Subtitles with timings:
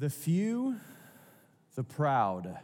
[0.00, 0.76] The few,
[1.74, 2.58] the proud,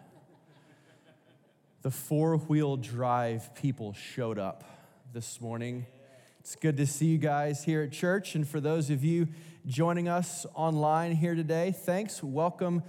[1.82, 4.64] the four wheel drive people showed up
[5.12, 5.84] this morning.
[6.40, 8.36] It's good to see you guys here at church.
[8.36, 9.28] And for those of you
[9.66, 12.22] joining us online here today, thanks.
[12.22, 12.82] Welcome,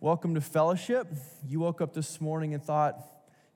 [0.00, 1.06] welcome to fellowship.
[1.46, 2.98] You woke up this morning and thought,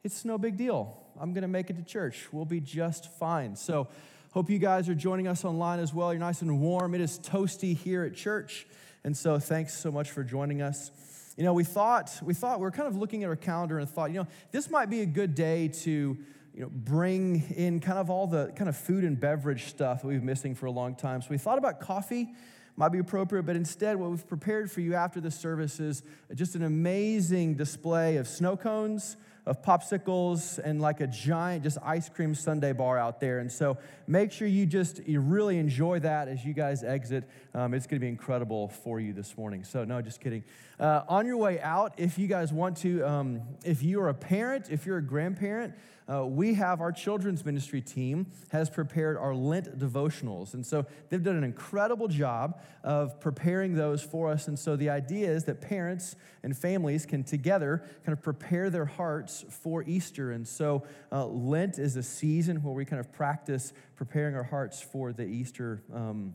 [0.04, 0.96] it's no big deal.
[1.20, 2.28] I'm going to make it to church.
[2.30, 3.56] We'll be just fine.
[3.56, 3.88] So,
[4.30, 6.12] hope you guys are joining us online as well.
[6.12, 6.94] You're nice and warm.
[6.94, 8.68] It is toasty here at church.
[9.06, 10.90] And so thanks so much for joining us.
[11.36, 13.88] You know, we thought, we thought, we are kind of looking at our calendar and
[13.88, 18.00] thought, you know, this might be a good day to, you know, bring in kind
[18.00, 20.72] of all the kind of food and beverage stuff that we've been missing for a
[20.72, 21.22] long time.
[21.22, 22.34] So we thought about coffee
[22.74, 26.02] might be appropriate, but instead, what we've prepared for you after the service is
[26.34, 32.08] just an amazing display of snow cones, of popsicles and like a giant just ice
[32.08, 33.38] cream sundae bar out there.
[33.38, 37.24] And so make sure you just you really enjoy that as you guys exit.
[37.54, 39.62] Um, it's going to be incredible for you this morning.
[39.62, 40.42] So no, just kidding.
[40.80, 44.68] Uh, on your way out, if you guys want to, um, if you're a parent,
[44.70, 45.74] if you're a grandparent,
[46.12, 50.54] uh, we have our children's ministry team has prepared our Lent devotionals.
[50.54, 54.46] And so they've done an incredible job of preparing those for us.
[54.46, 58.84] And so the idea is that parents and families can together kind of prepare their
[58.84, 60.30] hearts for Easter.
[60.30, 64.80] And so uh, Lent is a season where we kind of practice preparing our hearts
[64.80, 65.82] for the Easter.
[65.92, 66.34] Um,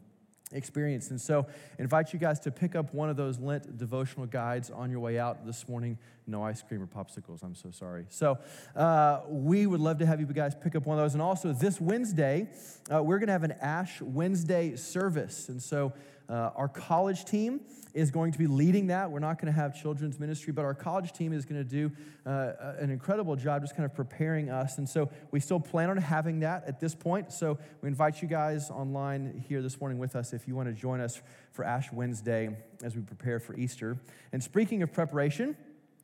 [0.53, 1.09] experience.
[1.09, 1.45] And so,
[1.77, 4.99] I invite you guys to pick up one of those Lent devotional guides on your
[4.99, 5.97] way out this morning.
[6.27, 8.05] No ice cream or popsicles, I'm so sorry.
[8.09, 8.38] So,
[8.75, 11.13] uh, we would love to have you guys pick up one of those.
[11.13, 12.47] And also, this Wednesday,
[12.93, 15.49] uh, we're going to have an Ash Wednesday service.
[15.49, 15.93] And so,
[16.31, 17.59] uh, our college team
[17.93, 19.11] is going to be leading that.
[19.11, 21.91] We're not going to have children's ministry, but our college team is going to do
[22.25, 24.77] uh, an incredible job just kind of preparing us.
[24.77, 27.33] And so we still plan on having that at this point.
[27.33, 30.73] So we invite you guys online here this morning with us if you want to
[30.73, 31.21] join us
[31.52, 33.97] for Ash Wednesday as we prepare for Easter.
[34.31, 35.57] And speaking of preparation,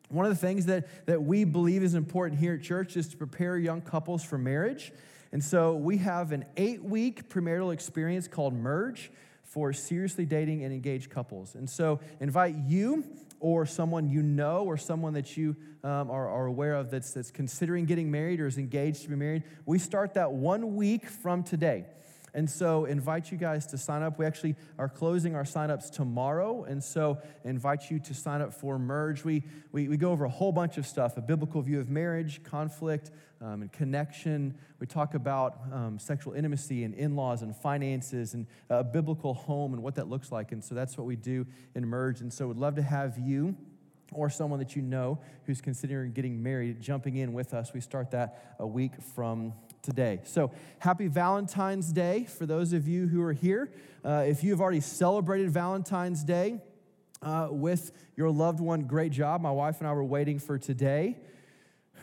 [0.10, 3.18] one of the things that, that we believe is important here at church is to
[3.18, 4.92] prepare young couples for marriage.
[5.32, 9.10] And so we have an eight week premarital experience called Merge
[9.48, 11.56] for seriously dating and engaged couples.
[11.56, 13.06] And so invite you
[13.40, 17.32] or someone you know or someone that you um, are, are aware of that's, that's
[17.32, 19.44] considering getting married or is engaged to be married.
[19.66, 21.86] We start that one week from today.
[22.34, 24.20] And so invite you guys to sign up.
[24.20, 26.66] We actually are closing our signups tomorrow.
[26.66, 29.24] And so invite you to sign up for Merge.
[29.24, 32.44] We, we, we go over a whole bunch of stuff, a biblical view of marriage,
[32.44, 33.12] conflict,
[33.42, 34.56] um, and connection.
[34.80, 39.82] We talk about um, sexual intimacy and in-laws and finances and a biblical home and
[39.82, 40.52] what that looks like.
[40.52, 41.46] And so that's what we do
[41.76, 42.22] in Merge.
[42.22, 43.56] And so we'd love to have you
[44.14, 47.74] or someone that you know who's considering getting married jumping in with us.
[47.74, 49.54] We start that a week from
[49.88, 50.20] today.
[50.26, 53.72] So, happy Valentine's Day for those of you who are here.
[54.04, 56.60] Uh, if you have already celebrated Valentine's Day
[57.22, 59.40] uh, with your loved one, great job.
[59.40, 61.16] My wife and I were waiting for today.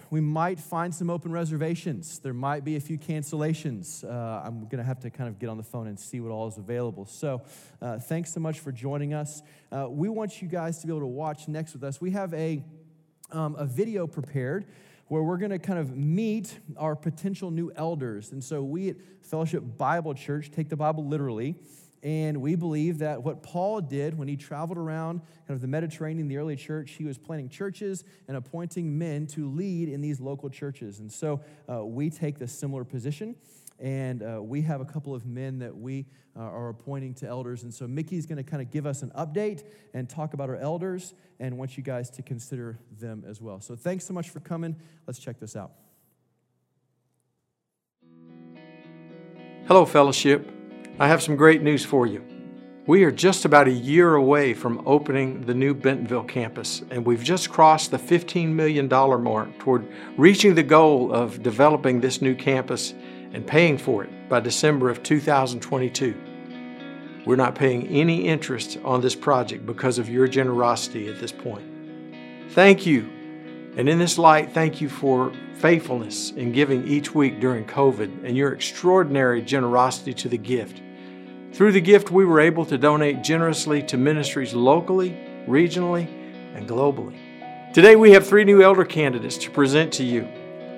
[0.08, 2.20] We might find some open reservations.
[2.20, 4.02] There might be a few cancellations.
[4.02, 6.32] Uh, I'm going to have to kind of get on the phone and see what
[6.32, 7.04] all is available.
[7.04, 7.42] So,
[7.82, 9.42] uh, thanks so much for joining us.
[9.70, 12.00] Uh, we want you guys to be able to watch next with us.
[12.00, 12.64] We have a,
[13.30, 14.64] um, a video prepared
[15.08, 18.32] where we're going to kind of meet our potential new elders.
[18.32, 21.56] And so we at Fellowship Bible Church take the Bible literally.
[22.02, 26.28] And we believe that what Paul did when he traveled around kind of the Mediterranean,
[26.28, 30.50] the early church, he was planting churches and appointing men to lead in these local
[30.50, 30.98] churches.
[30.98, 33.36] And so uh, we take the similar position.
[33.78, 37.62] And uh, we have a couple of men that we uh, are appointing to elders.
[37.62, 40.56] And so Mickey's going to kind of give us an update and talk about our
[40.56, 43.60] elders and want you guys to consider them as well.
[43.60, 44.76] So thanks so much for coming.
[45.06, 45.72] Let's check this out.
[49.66, 50.50] Hello, fellowship.
[50.98, 52.24] I have some great news for you.
[52.86, 57.24] We are just about a year away from opening the new Bentonville campus, and we've
[57.24, 62.92] just crossed the $15 million mark toward reaching the goal of developing this new campus
[63.34, 66.14] and paying for it by December of 2022.
[67.26, 71.66] We're not paying any interest on this project because of your generosity at this point.
[72.50, 73.10] Thank you.
[73.76, 78.36] And in this light, thank you for faithfulness in giving each week during COVID and
[78.36, 80.80] your extraordinary generosity to the gift.
[81.52, 85.10] Through the gift, we were able to donate generously to ministries locally,
[85.48, 86.06] regionally,
[86.54, 87.18] and globally.
[87.72, 90.28] Today, we have three new elder candidates to present to you.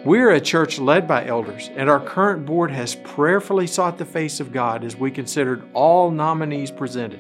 [0.07, 4.39] We're a church led by elders, and our current board has prayerfully sought the face
[4.39, 7.19] of God as we considered all nominees presented.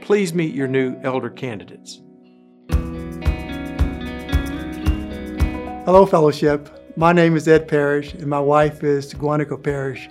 [0.00, 2.00] Please meet your new elder candidates.
[5.86, 6.70] Hello, fellowship.
[6.96, 10.08] My name is Ed Parrish, and my wife is Guanico Parrish.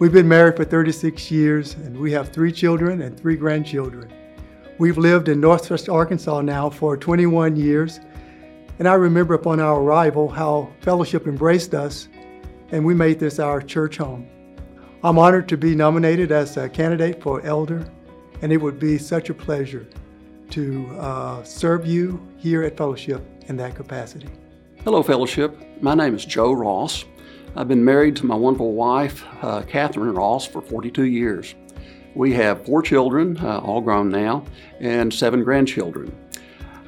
[0.00, 4.12] We've been married for 36 years, and we have three children and three grandchildren.
[4.78, 8.00] We've lived in Northwest Arkansas now for 21 years.
[8.82, 12.08] And I remember upon our arrival how fellowship embraced us
[12.72, 14.28] and we made this our church home.
[15.04, 17.88] I'm honored to be nominated as a candidate for elder,
[18.40, 19.86] and it would be such a pleasure
[20.50, 24.26] to uh, serve you here at Fellowship in that capacity.
[24.82, 25.56] Hello, Fellowship.
[25.80, 27.04] My name is Joe Ross.
[27.54, 31.54] I've been married to my wonderful wife, uh, Catherine Ross, for 42 years.
[32.16, 34.44] We have four children, uh, all grown now,
[34.80, 36.12] and seven grandchildren.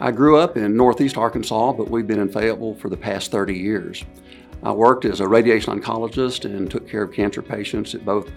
[0.05, 3.55] I grew up in Northeast Arkansas, but we've been in Fayetteville for the past 30
[3.55, 4.05] years.
[4.63, 8.31] I worked as a radiation oncologist and took care of cancer patients at both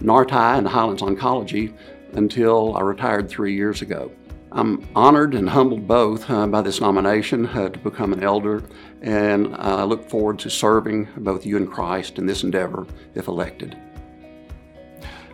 [0.00, 1.76] Nartai and Highlands Oncology
[2.14, 4.10] until I retired three years ago.
[4.50, 8.64] I'm honored and humbled both uh, by this nomination uh, to become an elder,
[9.00, 12.84] and I look forward to serving both you and Christ in this endeavor
[13.14, 13.78] if elected.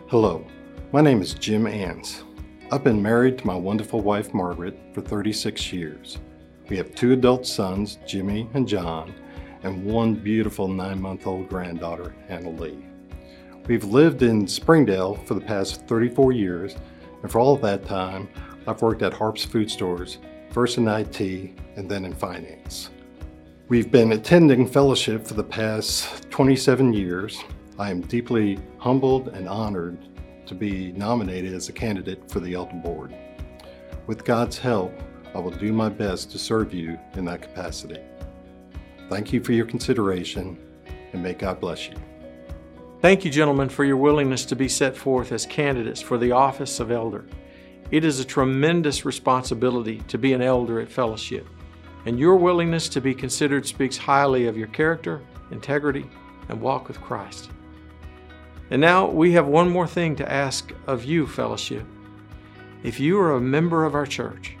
[0.07, 0.45] Hello,
[0.91, 2.25] my name is Jim Ans.
[2.71, 6.19] I've been married to my wonderful wife Margaret for 36 years.
[6.69, 9.11] We have two adult sons, Jimmy and John,
[9.63, 12.85] and one beautiful nine month old granddaughter, Hannah Lee.
[13.65, 16.75] We've lived in Springdale for the past 34 years,
[17.23, 18.29] and for all of that time,
[18.67, 20.19] I've worked at Harps Food Stores,
[20.51, 21.19] first in IT
[21.75, 22.91] and then in finance.
[23.67, 27.43] We've been attending fellowship for the past 27 years.
[27.79, 29.97] I am deeply humbled and honored
[30.49, 33.15] to be nominated as a candidate for the Elder Board.
[34.07, 34.91] With God's help,
[35.35, 37.99] I will do my best to serve you in that capacity.
[39.09, 40.59] Thank you for your consideration,
[41.13, 41.95] and may God bless you.
[43.01, 46.79] Thank you, gentlemen, for your willingness to be set forth as candidates for the office
[46.79, 47.25] of elder.
[47.91, 51.47] It is a tremendous responsibility to be an elder at fellowship,
[52.05, 56.09] and your willingness to be considered speaks highly of your character, integrity,
[56.49, 57.51] and walk with Christ.
[58.71, 61.85] And now we have one more thing to ask of you, fellowship.
[62.83, 64.55] If you are a member of our church,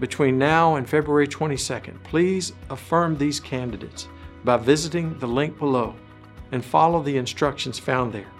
[0.00, 4.08] between now and February 22nd, please affirm these candidates
[4.44, 5.94] by visiting the link below
[6.52, 8.30] and follow the instructions found there.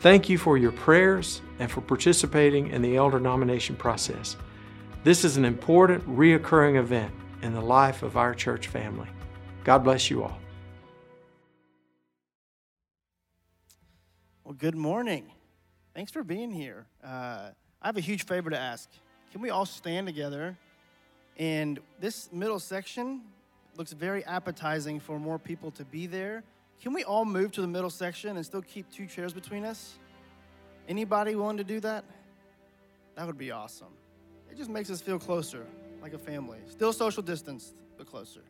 [0.00, 4.36] Thank you for your prayers and for participating in the elder nomination process.
[5.04, 9.08] This is an important, reoccurring event in the life of our church family.
[9.64, 10.38] God bless you all.
[14.46, 15.32] Well, good morning.
[15.92, 16.86] Thanks for being here.
[17.02, 17.48] Uh,
[17.82, 18.88] I have a huge favor to ask.
[19.32, 20.56] Can we all stand together?
[21.36, 23.22] And this middle section
[23.76, 26.44] looks very appetizing for more people to be there.
[26.80, 29.98] Can we all move to the middle section and still keep two chairs between us?
[30.88, 32.04] Anybody willing to do that?
[33.16, 33.94] That would be awesome.
[34.48, 35.66] It just makes us feel closer,
[36.00, 36.58] like a family.
[36.70, 38.42] Still social distance, but closer.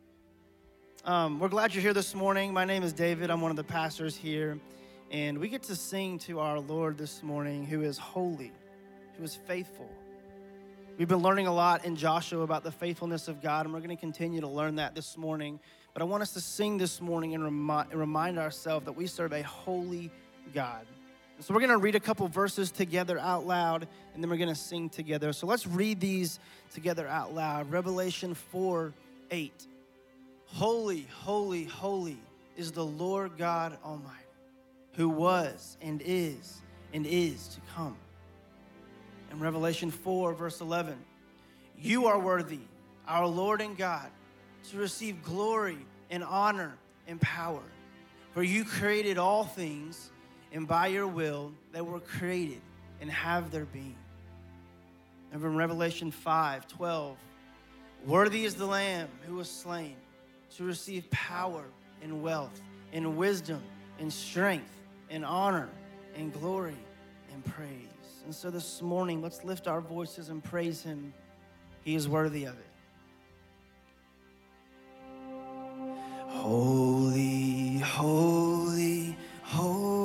[1.05, 2.53] Um, we're glad you're here this morning.
[2.53, 3.31] My name is David.
[3.31, 4.59] I'm one of the pastors here.
[5.11, 8.51] And we get to sing to our Lord this morning, who is holy,
[9.17, 9.89] who is faithful.
[10.97, 13.95] We've been learning a lot in Joshua about the faithfulness of God, and we're going
[13.95, 15.59] to continue to learn that this morning.
[15.93, 19.31] But I want us to sing this morning and remind, remind ourselves that we serve
[19.31, 20.11] a holy
[20.53, 20.85] God.
[21.39, 24.49] So we're going to read a couple verses together out loud, and then we're going
[24.49, 25.33] to sing together.
[25.33, 26.39] So let's read these
[26.73, 27.71] together out loud.
[27.71, 28.91] Revelation 4
[29.29, 29.67] 8.
[30.47, 32.17] Holy, holy, holy
[32.55, 34.26] is the Lord God Almighty,
[34.97, 36.61] who was and is
[36.91, 37.95] and is to come.
[39.31, 40.97] In Revelation 4, verse 11,
[41.79, 42.61] you are worthy,
[43.07, 44.09] our Lord and God,
[44.71, 45.77] to receive glory
[46.09, 46.75] and honor
[47.07, 47.61] and power.
[48.33, 50.09] For you created all things
[50.51, 52.61] and by your will they were created
[52.99, 53.95] and have their being.
[55.31, 57.17] And from Revelation 5 12,
[58.05, 59.95] worthy is the Lamb who was slain
[60.55, 61.65] to receive power
[62.01, 62.61] and wealth
[62.93, 63.61] and wisdom
[63.99, 64.76] and strength
[65.09, 65.69] and honor
[66.15, 66.77] and glory
[67.33, 67.69] and praise.
[68.25, 71.13] And so this morning, let's lift our voices and praise him.
[71.83, 72.65] He is worthy of it.
[76.27, 79.96] Holy, holy, holy.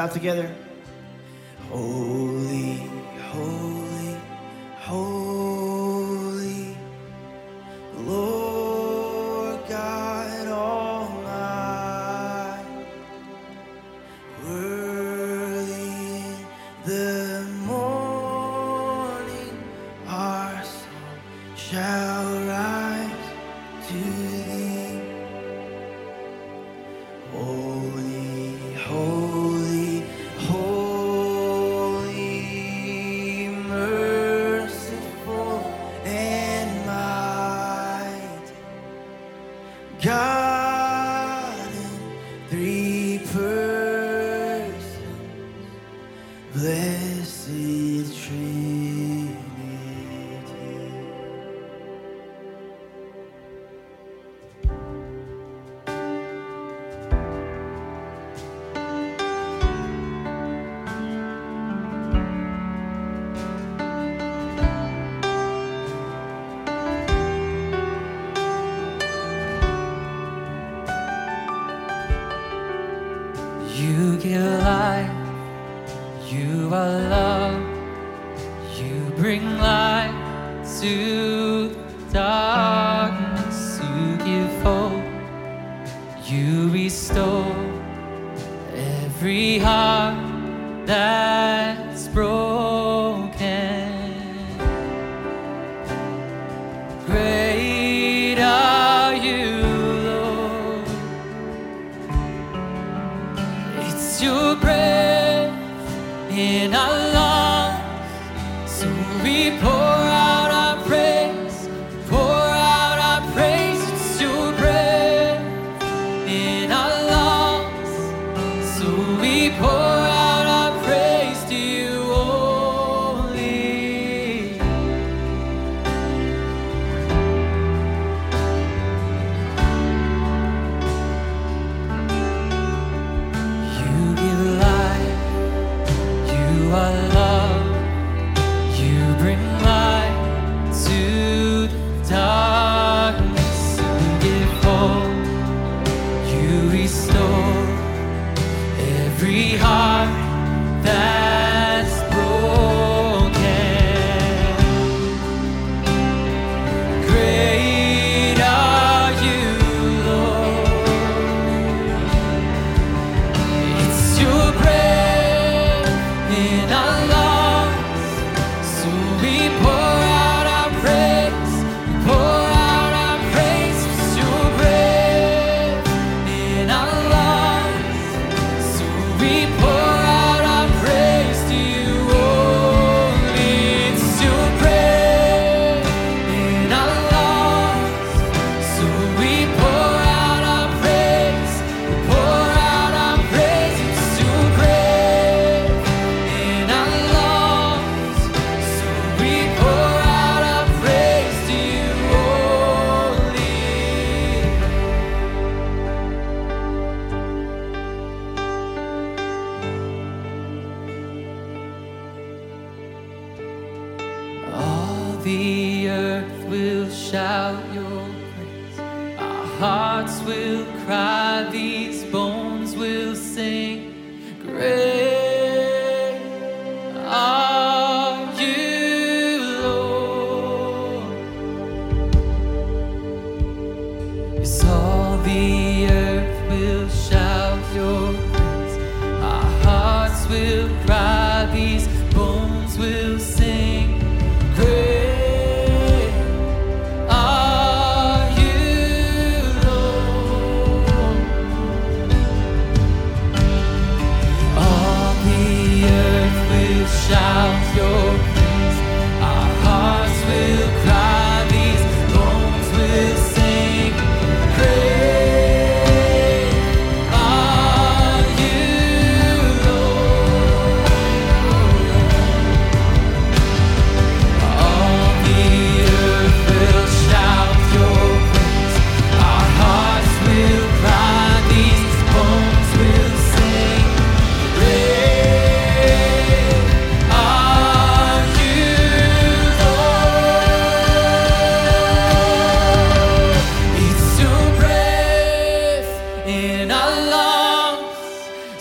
[0.00, 0.49] Out together.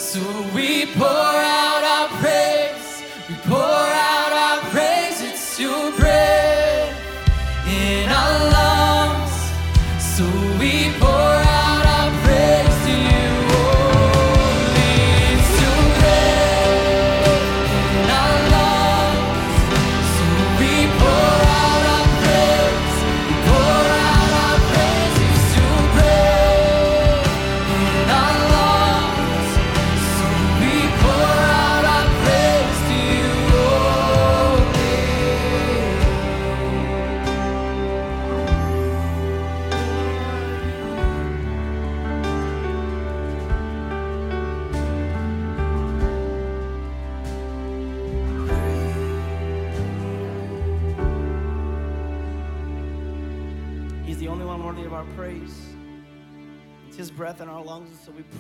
[0.10, 0.69] So we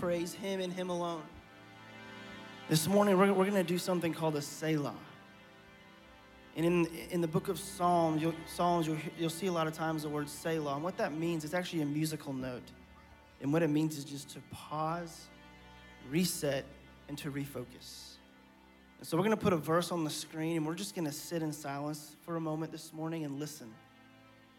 [0.10, 1.22] praise Him and Him alone.
[2.68, 4.96] This morning, we're, we're going to do something called a Selah.
[6.56, 9.74] And in, in the book of Psalms, you'll, Psalms you'll, you'll see a lot of
[9.74, 10.74] times the word Selah.
[10.74, 12.64] And what that means, it's actually a musical note.
[13.40, 15.28] And what it means is just to pause,
[16.10, 16.66] reset,
[17.08, 18.16] and to refocus.
[18.98, 21.06] And so we're going to put a verse on the screen, and we're just going
[21.06, 23.72] to sit in silence for a moment this morning and listen.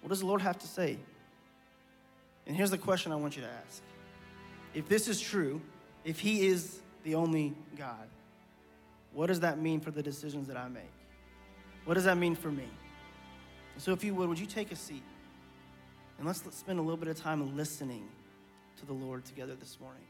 [0.01, 0.97] What does the Lord have to say?
[2.47, 3.83] And here's the question I want you to ask.
[4.75, 5.61] If this is true,
[6.05, 8.09] if He is the only God,
[9.13, 10.93] what does that mean for the decisions that I make?
[11.85, 12.69] What does that mean for me?
[13.79, 15.03] So, if you would, would you take a seat?
[16.19, 18.07] And let's spend a little bit of time listening
[18.79, 20.05] to the Lord together this morning.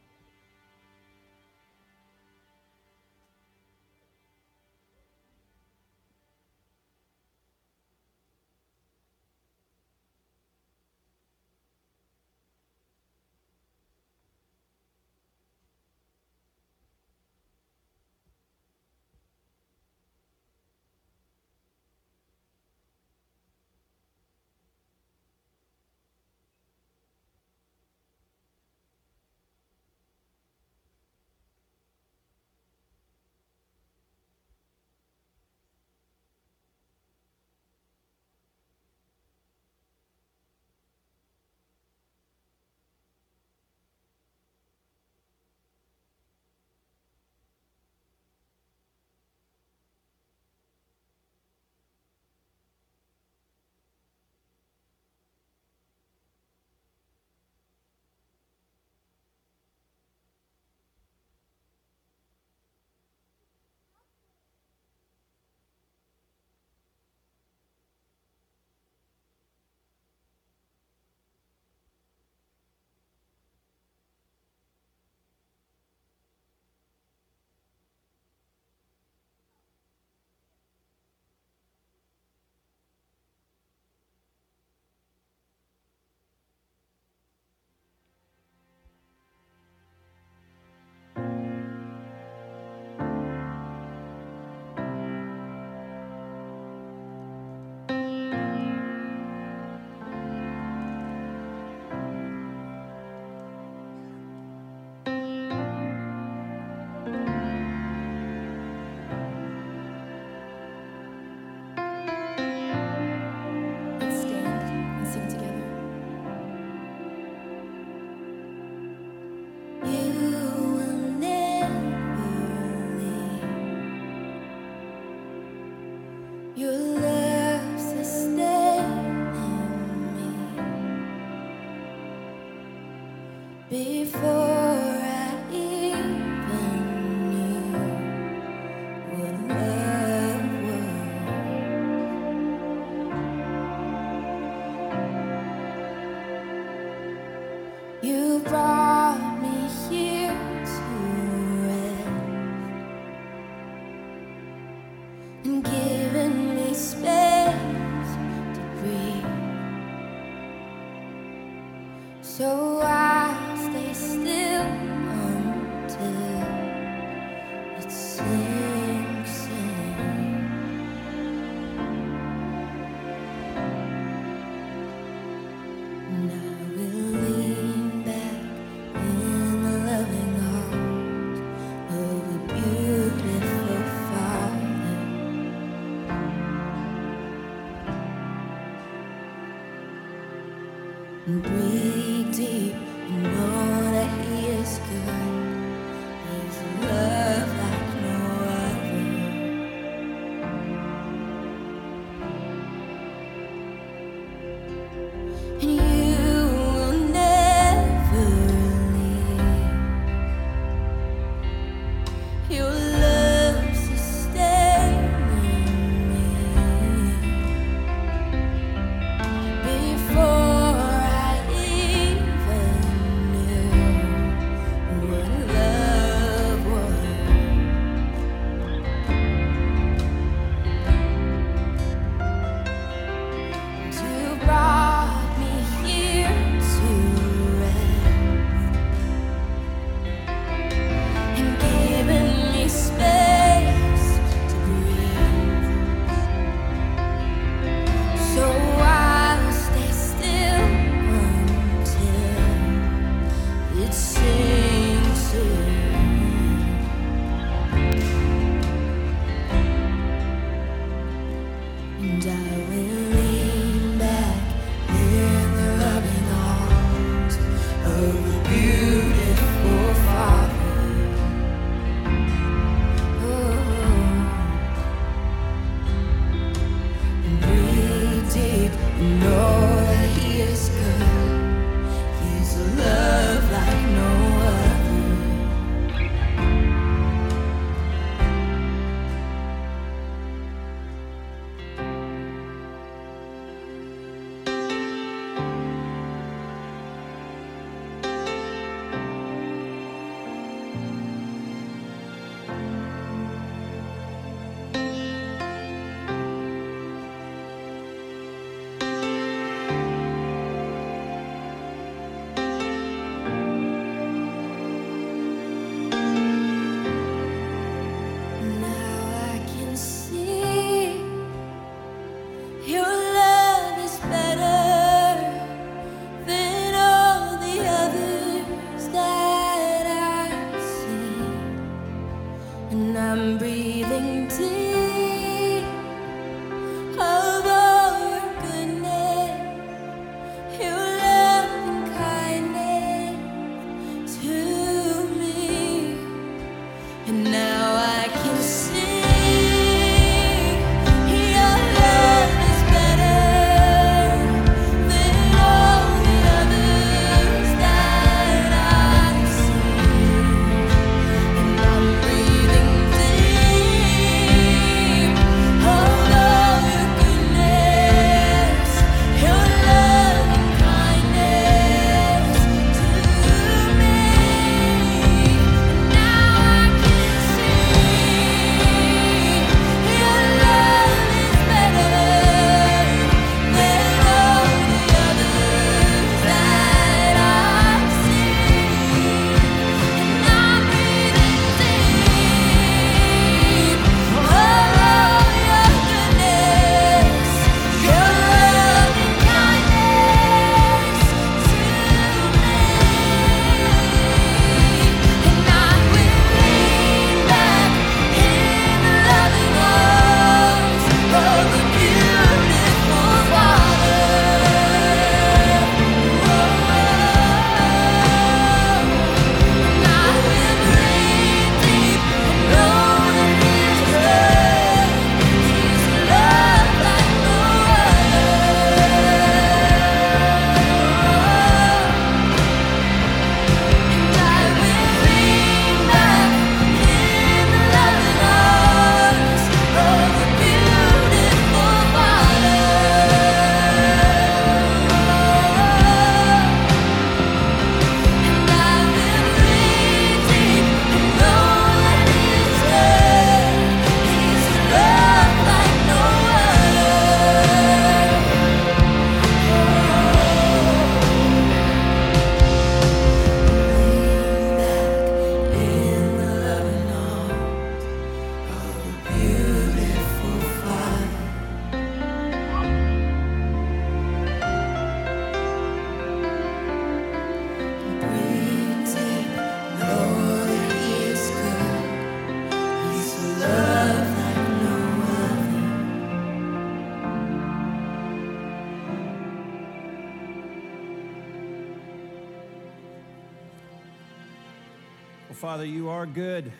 [495.34, 496.52] Father, you are good.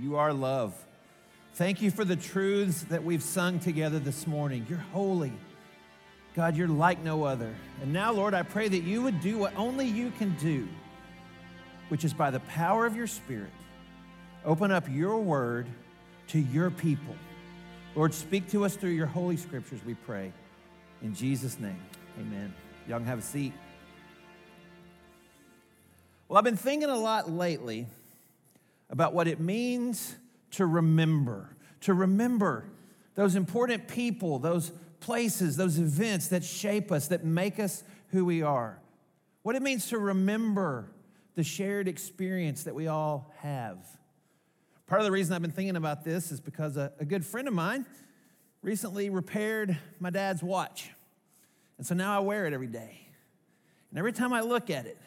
[0.00, 0.74] You are love.
[1.54, 4.66] Thank you for the truths that we've sung together this morning.
[4.68, 5.32] You're holy.
[6.34, 7.54] God, you're like no other.
[7.82, 10.66] And now, Lord, I pray that you would do what only you can do,
[11.88, 13.52] which is by the power of your Spirit,
[14.44, 15.66] open up your word
[16.28, 17.14] to your people.
[17.94, 20.32] Lord, speak to us through your holy scriptures, we pray.
[21.02, 21.80] In Jesus' name,
[22.18, 22.52] amen.
[22.88, 23.52] Y'all can have a seat.
[26.34, 27.86] Well, I've been thinking a lot lately
[28.90, 30.16] about what it means
[30.50, 32.64] to remember, to remember
[33.14, 38.42] those important people, those places, those events that shape us, that make us who we
[38.42, 38.80] are.
[39.44, 40.90] What it means to remember
[41.36, 43.78] the shared experience that we all have.
[44.88, 47.46] Part of the reason I've been thinking about this is because a, a good friend
[47.46, 47.86] of mine
[48.60, 50.90] recently repaired my dad's watch.
[51.78, 53.06] And so now I wear it every day.
[53.90, 54.98] And every time I look at it,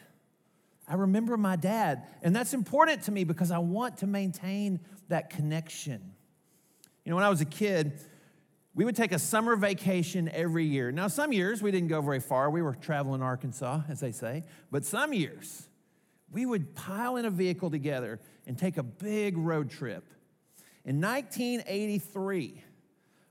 [0.88, 2.06] I remember my dad.
[2.22, 6.14] And that's important to me because I want to maintain that connection.
[7.04, 8.00] You know, when I was a kid,
[8.74, 10.90] we would take a summer vacation every year.
[10.90, 12.50] Now, some years we didn't go very far.
[12.50, 14.44] We were traveling Arkansas, as they say.
[14.70, 15.68] But some years,
[16.30, 20.04] we would pile in a vehicle together and take a big road trip.
[20.84, 22.62] In 1983,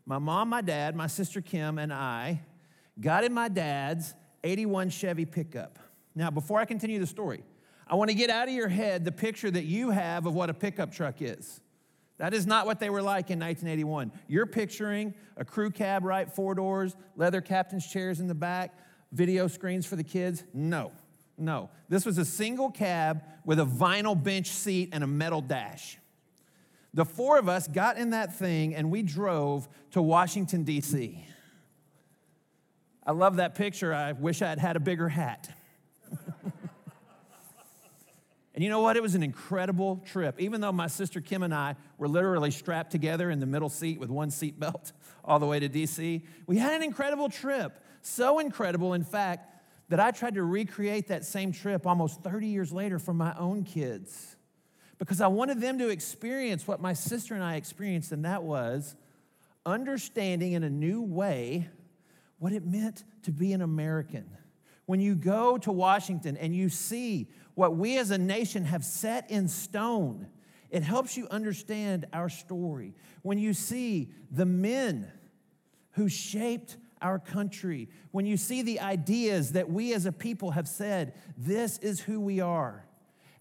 [0.05, 2.41] my mom, my dad, my sister Kim, and I
[2.99, 5.79] got in my dad's 81 Chevy pickup.
[6.17, 7.43] Now, before I continue the story,
[7.87, 10.49] I want to get out of your head the picture that you have of what
[10.49, 11.61] a pickup truck is.
[12.17, 14.11] That is not what they were like in 1981.
[14.27, 16.27] You're picturing a crew cab, right?
[16.27, 18.73] Four doors, leather captain's chairs in the back,
[19.11, 20.43] video screens for the kids.
[20.55, 20.91] No,
[21.37, 21.69] no.
[21.87, 25.99] This was a single cab with a vinyl bench seat and a metal dash.
[26.95, 31.23] The four of us got in that thing and we drove to Washington, D.C.
[33.05, 33.93] I love that picture.
[33.93, 35.53] I wish I had had a bigger hat.
[38.57, 38.97] And you know what?
[38.97, 40.41] It was an incredible trip.
[40.41, 43.99] Even though my sister Kim and I were literally strapped together in the middle seat
[43.99, 44.93] with one seat belt
[45.23, 47.79] all the way to DC, we had an incredible trip.
[48.01, 49.53] So incredible, in fact,
[49.89, 53.63] that I tried to recreate that same trip almost 30 years later for my own
[53.63, 54.37] kids
[54.97, 58.95] because I wanted them to experience what my sister and I experienced, and that was
[59.67, 61.69] understanding in a new way
[62.39, 64.27] what it meant to be an American.
[64.87, 69.29] When you go to Washington and you see what we as a nation have set
[69.29, 70.27] in stone,
[70.69, 72.95] it helps you understand our story.
[73.21, 75.11] When you see the men
[75.91, 80.69] who shaped our country, when you see the ideas that we as a people have
[80.69, 82.85] said, this is who we are,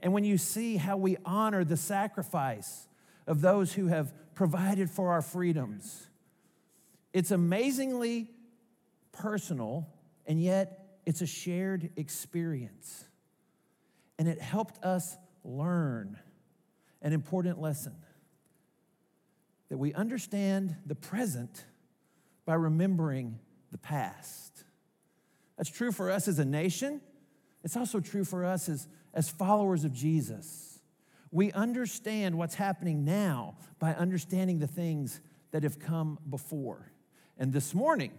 [0.01, 2.89] and when you see how we honor the sacrifice
[3.27, 6.09] of those who have provided for our freedoms,
[7.13, 8.31] it's amazingly
[9.13, 9.89] personal,
[10.27, 13.05] and yet it's a shared experience.
[14.19, 16.19] And it helped us learn
[17.01, 17.95] an important lesson
[19.69, 21.65] that we understand the present
[22.45, 23.39] by remembering
[23.73, 24.65] the past.
[25.57, 27.01] That's true for us as a nation.
[27.65, 30.81] It's also true for us as, as followers of Jesus.
[31.31, 36.93] We understand what's happening now by understanding the things that have come before.
[37.39, 38.13] And this morning,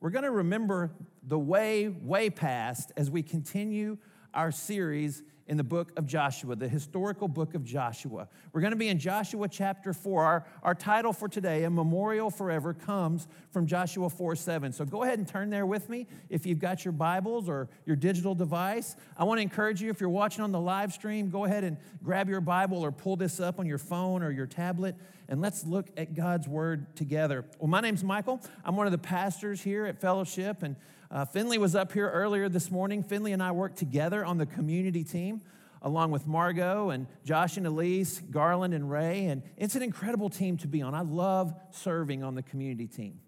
[0.00, 0.90] we're going to remember
[1.22, 3.98] the way, way past as we continue
[4.32, 8.28] our series in the book of Joshua, the historical book of Joshua.
[8.52, 10.24] We're going to be in Joshua chapter 4.
[10.24, 14.72] Our, our title for today, A Memorial Forever, comes from Joshua 4 7.
[14.72, 17.96] So go ahead and turn there with me if you've got your Bibles or your
[17.96, 18.94] digital device.
[19.16, 21.76] I want to encourage you, if you're watching on the live stream, go ahead and
[22.04, 24.94] grab your Bible or pull this up on your phone or your tablet
[25.28, 27.44] and let's look at God's Word together.
[27.58, 28.40] Well, my name's Michael.
[28.64, 30.74] I'm one of the pastors here at Fellowship, and
[31.10, 33.02] uh, Finley was up here earlier this morning.
[33.02, 35.40] Finley and I work together on the community team,
[35.82, 40.56] along with Margot and Josh and Elise, Garland and Ray, and it's an incredible team
[40.58, 40.94] to be on.
[40.94, 43.20] I love serving on the community team.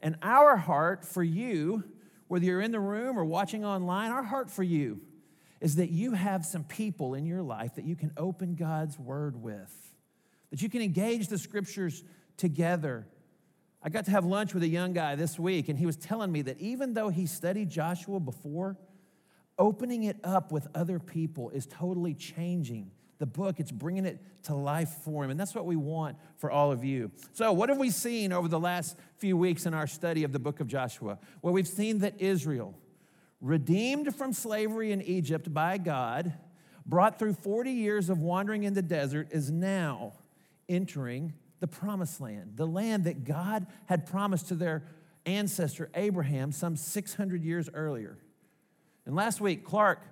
[0.00, 1.84] And our heart for you,
[2.28, 5.00] whether you're in the room or watching online, our heart for you
[5.60, 9.36] is that you have some people in your life that you can open God's Word
[9.36, 9.92] with,
[10.50, 12.02] that you can engage the scriptures
[12.38, 13.06] together
[13.82, 16.30] I got to have lunch with a young guy this week, and he was telling
[16.30, 18.76] me that even though he studied Joshua before,
[19.58, 22.90] opening it up with other people is totally changing
[23.20, 23.60] the book.
[23.60, 25.30] It's bringing it to life for him.
[25.30, 27.12] And that's what we want for all of you.
[27.32, 30.38] So, what have we seen over the last few weeks in our study of the
[30.38, 31.18] book of Joshua?
[31.42, 32.74] Well, we've seen that Israel,
[33.40, 36.32] redeemed from slavery in Egypt by God,
[36.86, 40.14] brought through 40 years of wandering in the desert, is now
[40.68, 44.84] entering the promised land, the land that God had promised to their
[45.26, 48.18] ancestor Abraham some 600 years earlier.
[49.06, 50.02] And last week, Clark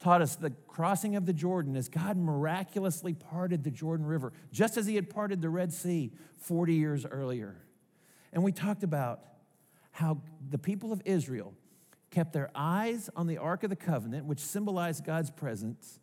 [0.00, 4.76] taught us the crossing of the Jordan as God miraculously parted the Jordan River, just
[4.76, 7.56] as He had parted the Red Sea 40 years earlier.
[8.32, 9.20] And we talked about
[9.90, 11.52] how the people of Israel
[12.10, 15.98] kept their eyes on the Ark of the Covenant, which symbolized God's presence,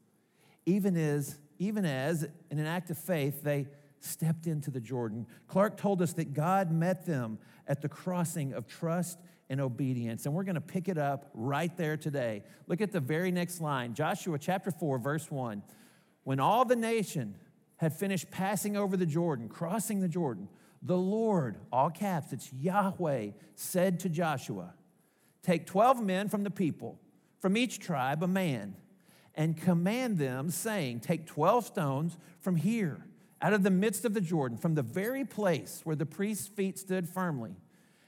[0.66, 3.68] even as, even as in an act of faith, they
[4.06, 5.28] stepped into the Jordan.
[5.48, 10.26] Clark told us that God met them at the crossing of trust and obedience.
[10.26, 12.44] And we're going to pick it up right there today.
[12.68, 15.62] Look at the very next line Joshua chapter 4, verse 1.
[16.24, 17.36] When all the nation
[17.78, 20.48] had finished passing over the Jordan, crossing the Jordan,
[20.82, 24.74] the Lord, all caps, it's Yahweh, said to Joshua,
[25.44, 27.00] Take 12 men from the people,
[27.40, 28.76] from each tribe a man,
[29.36, 33.06] and command them, saying, Take 12 stones from here,
[33.46, 36.80] out of the midst of the Jordan, from the very place where the priest's feet
[36.80, 37.52] stood firmly,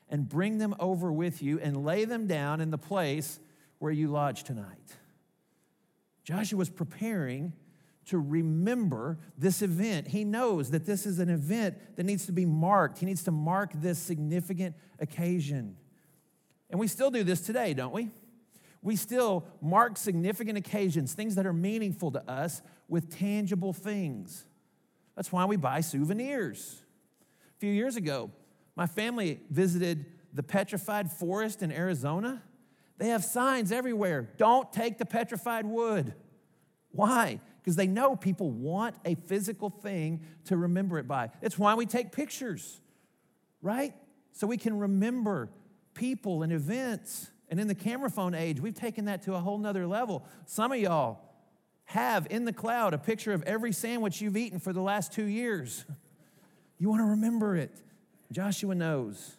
[0.10, 3.40] and bring them over with you, and lay them down in the place
[3.78, 4.96] where you lodge tonight.
[6.24, 7.54] Joshua was preparing
[8.08, 10.08] to remember this event.
[10.08, 12.98] He knows that this is an event that needs to be marked.
[12.98, 15.76] He needs to mark this significant occasion.
[16.72, 18.10] And we still do this today, don't we?
[18.82, 24.47] We still mark significant occasions, things that are meaningful to us, with tangible things.
[25.18, 26.80] That's why we buy souvenirs.
[27.56, 28.30] A few years ago,
[28.76, 32.44] my family visited the petrified forest in Arizona.
[33.00, 36.14] They have signs everywhere don't take the petrified wood.
[36.92, 37.42] Why?
[37.60, 41.32] Because they know people want a physical thing to remember it by.
[41.42, 42.80] It's why we take pictures,
[43.62, 43.94] right?
[44.34, 45.50] So we can remember
[45.96, 47.32] people and events.
[47.50, 50.26] And in the camera phone age, we've taken that to a whole nother level.
[50.46, 51.27] Some of y'all
[51.88, 55.24] have in the cloud a picture of every sandwich you've eaten for the last two
[55.24, 55.86] years.
[56.78, 57.82] You want to remember it.
[58.32, 59.38] Joshua knows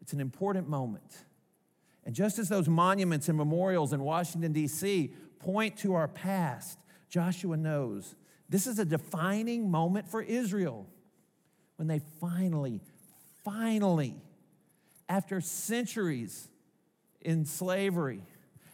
[0.00, 1.24] it's an important moment.
[2.04, 5.12] And just as those monuments and memorials in Washington, D.C.
[5.38, 6.78] point to our past,
[7.08, 8.16] Joshua knows
[8.48, 10.86] this is a defining moment for Israel
[11.76, 12.80] when they finally,
[13.44, 14.16] finally,
[15.08, 16.48] after centuries
[17.20, 18.22] in slavery,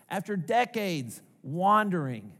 [0.09, 2.33] after decades wandering,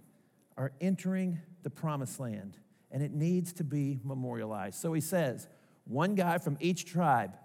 [0.57, 2.59] are entering the promised land.
[2.91, 4.81] And it needs to be memorialized.
[4.81, 5.49] So he says,
[5.85, 7.37] one guy from each tribe,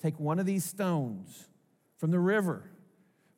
[0.00, 1.48] take one of these stones
[1.98, 2.68] from the river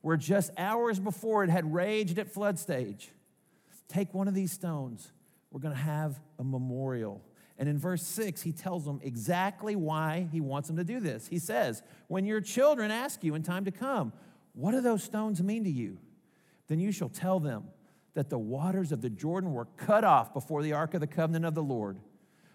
[0.00, 3.10] where just hours before it had raged at flood stage.
[3.88, 5.12] Take one of these stones.
[5.50, 7.22] We're going to have a memorial.
[7.58, 11.26] And in verse 6, he tells them exactly why he wants them to do this.
[11.26, 14.12] He says, When your children ask you in time to come,
[14.54, 15.98] What do those stones mean to you?
[16.66, 17.64] Then you shall tell them
[18.14, 21.44] that the waters of the Jordan were cut off before the ark of the covenant
[21.44, 21.98] of the Lord.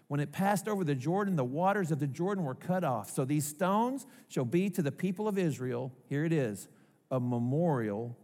[0.08, 3.10] When it passed over the Jordan, the waters of the Jordan were cut off.
[3.10, 6.68] So these stones shall be to the people of Israel, here it is,
[7.10, 8.18] a memorial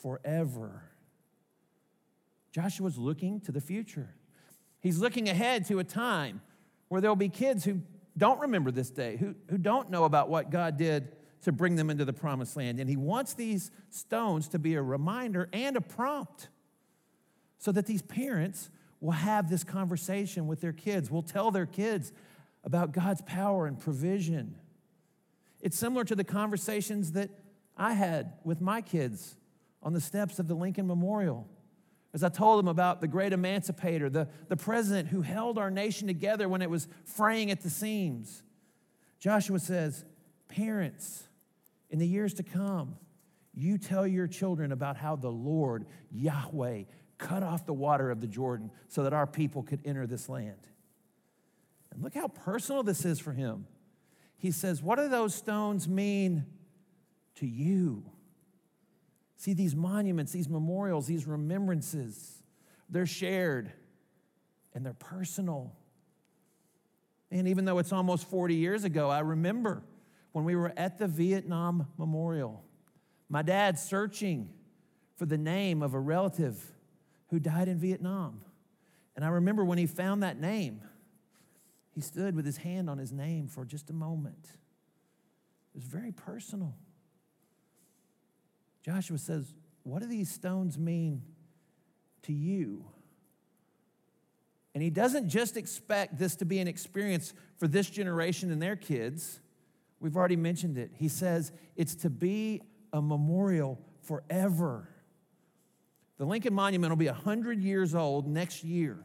[0.00, 0.84] forever.
[2.52, 4.14] Joshua's looking to the future.
[4.80, 6.42] He's looking ahead to a time
[6.88, 7.80] where there'll be kids who
[8.16, 11.08] don't remember this day, who, who don't know about what God did
[11.42, 12.78] to bring them into the promised land.
[12.78, 16.50] And he wants these stones to be a reminder and a prompt
[17.62, 22.12] so that these parents will have this conversation with their kids, will tell their kids
[22.64, 24.56] about God's power and provision.
[25.60, 27.30] It's similar to the conversations that
[27.76, 29.36] I had with my kids
[29.80, 31.46] on the steps of the Lincoln Memorial.
[32.12, 36.08] As I told them about the great emancipator, the, the president who held our nation
[36.08, 38.42] together when it was fraying at the seams.
[39.20, 40.04] Joshua says,
[40.48, 41.28] Parents,
[41.90, 42.96] in the years to come,
[43.54, 46.82] you tell your children about how the Lord, Yahweh,
[47.22, 50.68] cut off the water of the Jordan so that our people could enter this land.
[51.92, 53.66] And look how personal this is for him.
[54.36, 56.44] He says, What do those stones mean
[57.36, 58.04] to you?
[59.36, 62.42] See, these monuments, these memorials, these remembrances,
[62.88, 63.72] they're shared
[64.74, 65.74] and they're personal.
[67.30, 69.82] And even though it's almost 40 years ago, I remember
[70.32, 72.64] when we were at the Vietnam Memorial,
[73.28, 74.50] my dad searching
[75.16, 76.71] for the name of a relative
[77.32, 78.42] who died in Vietnam.
[79.16, 80.82] And I remember when he found that name,
[81.94, 84.44] he stood with his hand on his name for just a moment.
[85.74, 86.74] It was very personal.
[88.84, 91.22] Joshua says, What do these stones mean
[92.24, 92.84] to you?
[94.74, 98.76] And he doesn't just expect this to be an experience for this generation and their
[98.76, 99.40] kids.
[100.00, 100.90] We've already mentioned it.
[100.96, 102.60] He says it's to be
[102.92, 104.91] a memorial forever.
[106.22, 108.96] The Lincoln Monument will be 100 years old next year.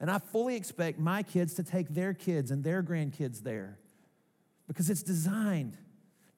[0.00, 3.78] And I fully expect my kids to take their kids and their grandkids there
[4.66, 5.78] because it's designed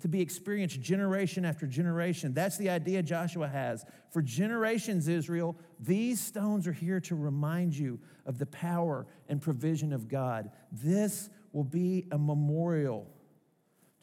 [0.00, 2.34] to be experienced generation after generation.
[2.34, 3.86] That's the idea Joshua has.
[4.10, 9.94] For generations, Israel, these stones are here to remind you of the power and provision
[9.94, 10.50] of God.
[10.70, 13.06] This will be a memorial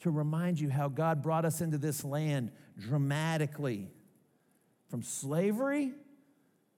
[0.00, 3.92] to remind you how God brought us into this land dramatically
[4.88, 5.92] from slavery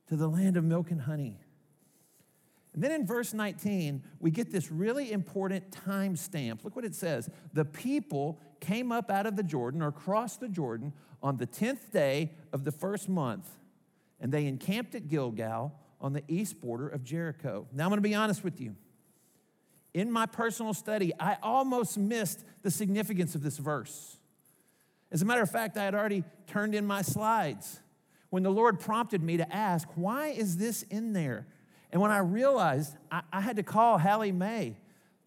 [0.09, 1.39] to the land of milk and honey.
[2.77, 6.63] And then in verse 19, we get this really important time stamp.
[6.63, 7.31] Look what it says.
[7.55, 10.93] The people came up out of the Jordan or crossed the Jordan
[11.23, 13.49] on the 10th day of the first month,
[14.21, 17.67] and they encamped at Gilgal on the east border of Jericho.
[17.73, 18.77] Now, I'm going to be honest with you.
[19.95, 24.19] In my personal study, I almost missed the significance of this verse.
[25.11, 27.81] As a matter of fact, I had already turned in my slides
[28.31, 31.47] when the Lord prompted me to ask, why is this in there?
[31.91, 34.77] And when I realized, I, I had to call Hallie May,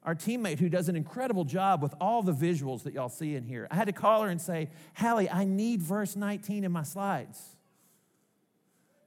[0.04, 3.44] our teammate who does an incredible job with all the visuals that y'all see in
[3.44, 3.68] here.
[3.72, 7.40] I had to call her and say, Hallie, I need verse 19 in my slides.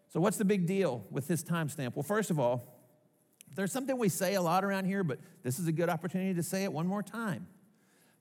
[0.08, 1.96] So, what's the big deal with this timestamp?
[1.96, 2.72] Well, first of all,
[3.54, 6.42] there's something we say a lot around here, but this is a good opportunity to
[6.42, 7.46] say it one more time.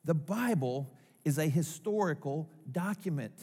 [0.05, 0.93] The Bible
[1.23, 3.33] is a historical document.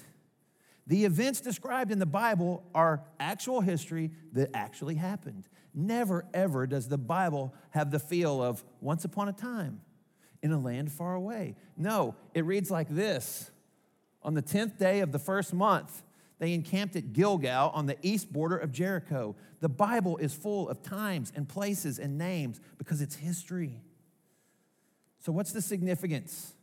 [0.88, 5.46] The events described in the Bible are actual history that actually happened.
[5.74, 9.82] Never, ever does the Bible have the feel of once upon a time
[10.42, 11.56] in a land far away.
[11.76, 13.50] No, it reads like this
[14.22, 16.02] On the 10th day of the first month,
[16.38, 19.36] they encamped at Gilgal on the east border of Jericho.
[19.60, 23.82] The Bible is full of times and places and names because it's history.
[25.18, 26.54] So, what's the significance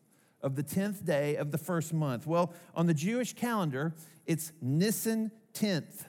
[0.46, 2.28] of the 10th day of the first month?
[2.28, 3.96] Well, on the Jewish calendar,
[4.28, 6.06] it's Nisan 10th.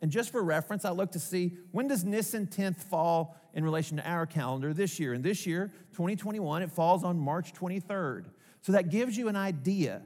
[0.00, 3.98] And just for reference, I looked to see when does Nisan 10th fall in relation
[3.98, 5.12] to our calendar this year?
[5.12, 8.24] And this year, 2021, it falls on March 23rd.
[8.62, 10.02] So that gives you an idea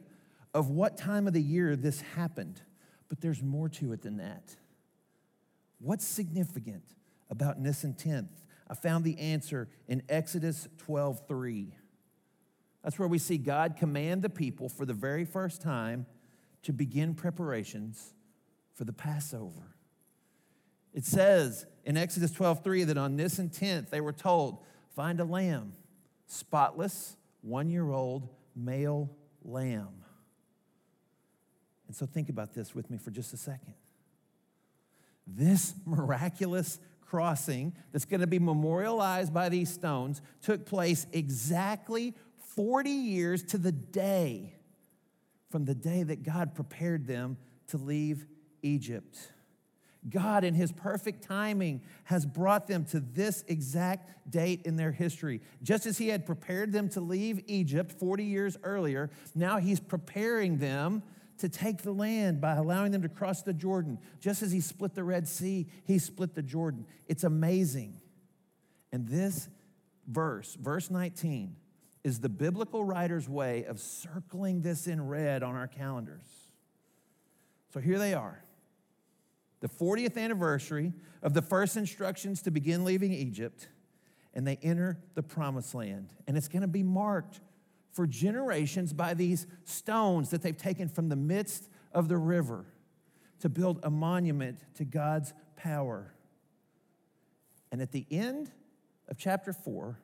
[0.52, 2.60] of what time of the year this happened.
[3.08, 4.56] But there's more to it than that.
[5.78, 6.82] What's significant
[7.30, 8.28] about Nisan 10th?
[8.68, 11.72] I found the answer in Exodus 12:3.
[12.86, 16.06] That's where we see God command the people for the very first time
[16.62, 18.14] to begin preparations
[18.74, 19.74] for the Passover.
[20.94, 25.72] It says in Exodus 12:3 that on this 10th they were told, "Find a lamb,
[26.26, 29.10] spotless, 1-year-old male
[29.42, 30.04] lamb."
[31.88, 33.74] And so think about this with me for just a second.
[35.26, 42.14] This miraculous crossing that's going to be memorialized by these stones took place exactly
[42.56, 44.54] 40 years to the day
[45.50, 47.36] from the day that God prepared them
[47.68, 48.26] to leave
[48.62, 49.32] Egypt.
[50.08, 55.40] God, in His perfect timing, has brought them to this exact date in their history.
[55.62, 60.58] Just as He had prepared them to leave Egypt 40 years earlier, now He's preparing
[60.58, 61.02] them
[61.38, 63.98] to take the land by allowing them to cross the Jordan.
[64.20, 66.86] Just as He split the Red Sea, He split the Jordan.
[67.08, 68.00] It's amazing.
[68.92, 69.48] And this
[70.06, 71.56] verse, verse 19,
[72.06, 76.22] is the biblical writer's way of circling this in red on our calendars.
[77.74, 78.44] So here they are
[79.58, 83.66] the 40th anniversary of the first instructions to begin leaving Egypt,
[84.34, 86.10] and they enter the promised land.
[86.28, 87.40] And it's going to be marked
[87.90, 92.66] for generations by these stones that they've taken from the midst of the river
[93.40, 96.14] to build a monument to God's power.
[97.72, 98.52] And at the end
[99.08, 99.98] of chapter 4,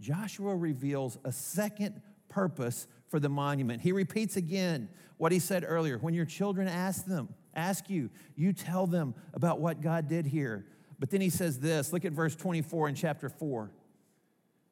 [0.00, 3.80] Joshua reveals a second purpose for the monument.
[3.80, 8.52] He repeats again what he said earlier when your children ask them, ask you, you
[8.52, 10.66] tell them about what God did here.
[10.98, 13.70] But then he says this look at verse 24 in chapter 4.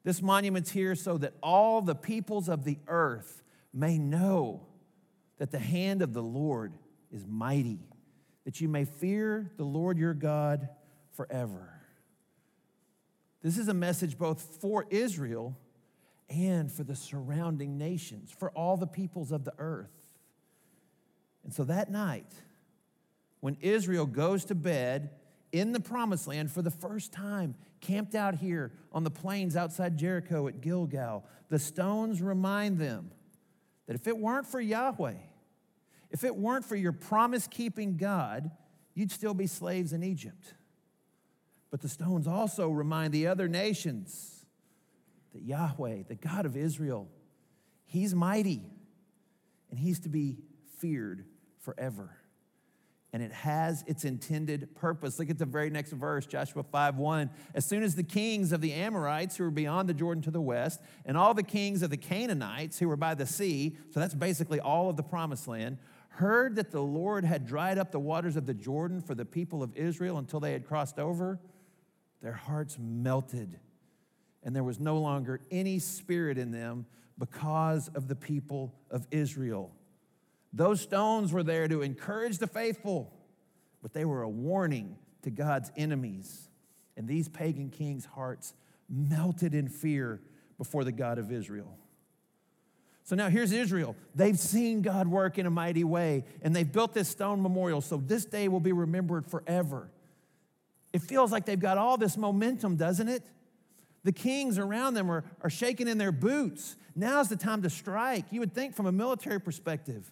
[0.03, 3.41] This monument's here so that all the peoples of the earth
[3.73, 4.67] may know
[5.37, 6.73] that the hand of the Lord
[7.11, 7.79] is mighty,
[8.43, 10.67] that you may fear the Lord your God
[11.11, 11.82] forever.
[13.43, 15.55] This is a message both for Israel
[16.29, 19.91] and for the surrounding nations, for all the peoples of the earth.
[21.43, 22.31] And so that night,
[23.41, 25.09] when Israel goes to bed
[25.51, 29.97] in the promised land for the first time, camped out here on the plains outside
[29.97, 33.11] Jericho at Gilgal, the stones remind them
[33.87, 35.15] that if it weren't for Yahweh,
[36.11, 38.49] if it weren't for your promise keeping God,
[38.93, 40.53] you'd still be slaves in Egypt.
[41.73, 44.45] But the stones also remind the other nations
[45.33, 47.09] that Yahweh, the God of Israel,
[47.85, 48.61] He's mighty
[49.71, 50.37] and He's to be
[50.77, 51.25] feared
[51.61, 52.15] forever.
[53.11, 55.17] and it has its intended purpose.
[55.17, 57.31] Look at the very next verse, Joshua 5 1.
[57.55, 60.41] As soon as the kings of the Amorites who were beyond the Jordan to the
[60.41, 64.13] west, and all the kings of the Canaanites who were by the sea, so that's
[64.13, 68.35] basically all of the promised land, heard that the Lord had dried up the waters
[68.35, 71.39] of the Jordan for the people of Israel until they had crossed over,
[72.23, 73.59] their hearts melted,
[74.43, 76.85] and there was no longer any spirit in them
[77.19, 79.71] because of the people of Israel.
[80.53, 83.13] Those stones were there to encourage the faithful,
[83.81, 86.47] but they were a warning to God's enemies.
[86.95, 88.53] And these pagan kings' hearts
[88.89, 90.21] melted in fear
[90.57, 91.77] before the God of Israel.
[93.03, 93.97] So now here's Israel.
[94.15, 97.81] They've seen God work in a mighty way, and they've built this stone memorial.
[97.81, 99.89] So this day will be remembered forever.
[100.93, 103.23] It feels like they've got all this momentum, doesn't it?
[104.03, 106.75] The kings around them are, are shaking in their boots.
[106.95, 108.25] Now's the time to strike.
[108.31, 110.11] You would think from a military perspective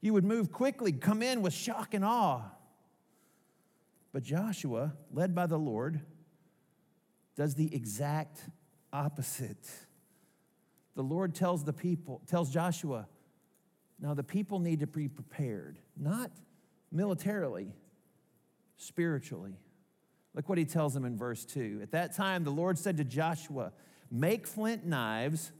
[0.00, 2.42] you would move quickly, come in with shock and awe.
[4.12, 6.00] But Joshua, led by the Lord,
[7.36, 8.38] does the exact
[8.92, 9.68] opposite.
[10.94, 13.06] The Lord tells the people, tells Joshua,
[14.00, 16.30] now the people need to be prepared, not
[16.92, 17.74] militarily,
[18.76, 19.58] spiritually.
[20.34, 21.80] Look what he tells them in verse 2.
[21.82, 23.72] At that time, the Lord said to Joshua,
[24.10, 25.52] Make flint knives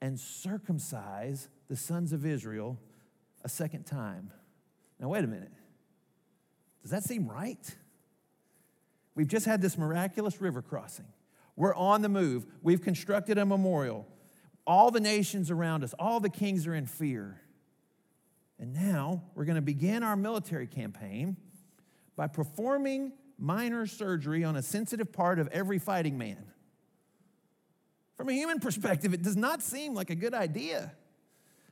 [0.00, 2.78] and circumcise the sons of Israel
[3.44, 4.30] a second time.
[4.98, 5.52] Now, wait a minute.
[6.82, 7.76] Does that seem right?
[9.14, 11.06] We've just had this miraculous river crossing.
[11.54, 12.46] We're on the move.
[12.62, 14.08] We've constructed a memorial.
[14.66, 17.40] All the nations around us, all the kings are in fear.
[18.58, 21.36] And now we're going to begin our military campaign
[22.16, 23.12] by performing
[23.42, 26.44] minor surgery on a sensitive part of every fighting man.
[28.16, 30.92] From a human perspective, it does not seem like a good idea.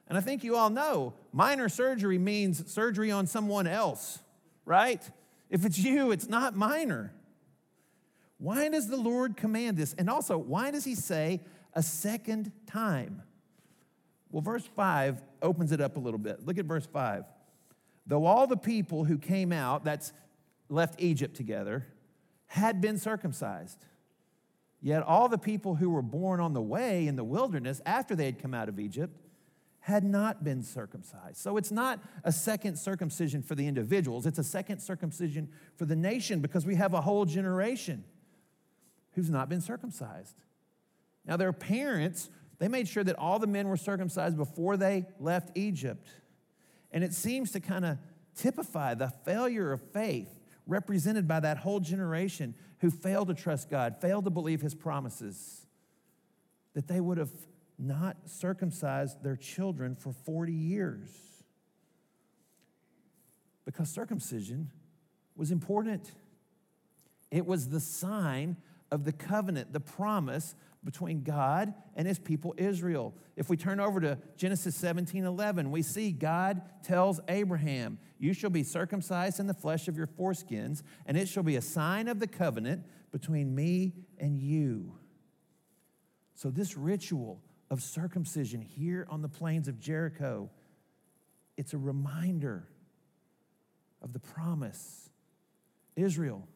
[0.08, 4.18] And I think you all know minor surgery means surgery on someone else,
[4.64, 5.00] right?
[5.48, 7.12] If it's you, it's not minor.
[8.38, 9.94] Why does the Lord command this?
[9.94, 11.40] And also, why does he say
[11.72, 13.22] a second time?
[14.32, 16.44] Well, verse 5 opens it up a little bit.
[16.44, 17.24] Look at verse 5.
[18.06, 20.12] Though all the people who came out, that's
[20.70, 21.86] left Egypt together,
[22.46, 23.84] had been circumcised,
[24.80, 28.24] yet all the people who were born on the way in the wilderness after they
[28.24, 29.16] had come out of Egypt,
[29.80, 31.36] had not been circumcised.
[31.38, 35.96] So it's not a second circumcision for the individuals, it's a second circumcision for the
[35.96, 38.04] nation because we have a whole generation
[39.12, 40.42] who's not been circumcised.
[41.26, 45.56] Now, their parents, they made sure that all the men were circumcised before they left
[45.56, 46.08] Egypt.
[46.92, 47.98] And it seems to kind of
[48.34, 50.39] typify the failure of faith
[50.70, 55.66] represented by that whole generation who failed to trust God, failed to believe his promises,
[56.74, 57.32] that they would have
[57.78, 61.08] not circumcised their children for 40 years.
[63.64, 64.70] Because circumcision
[65.36, 66.12] was important.
[67.30, 68.56] It was the sign
[68.90, 70.54] of the covenant, the promise
[70.84, 73.14] between God and his people Israel.
[73.36, 78.50] If we turn over to Genesis 17 11, we see God tells Abraham, You shall
[78.50, 82.18] be circumcised in the flesh of your foreskins, and it shall be a sign of
[82.18, 84.96] the covenant between me and you.
[86.34, 90.50] So, this ritual of circumcision here on the plains of Jericho,
[91.56, 92.68] it's a reminder
[94.00, 95.10] of the promise.
[95.96, 96.48] Israel,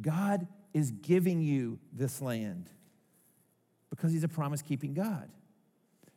[0.00, 2.68] God is giving you this land
[3.90, 5.28] because He's a promise keeping God.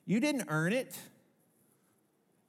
[0.06, 0.98] You didn't earn it.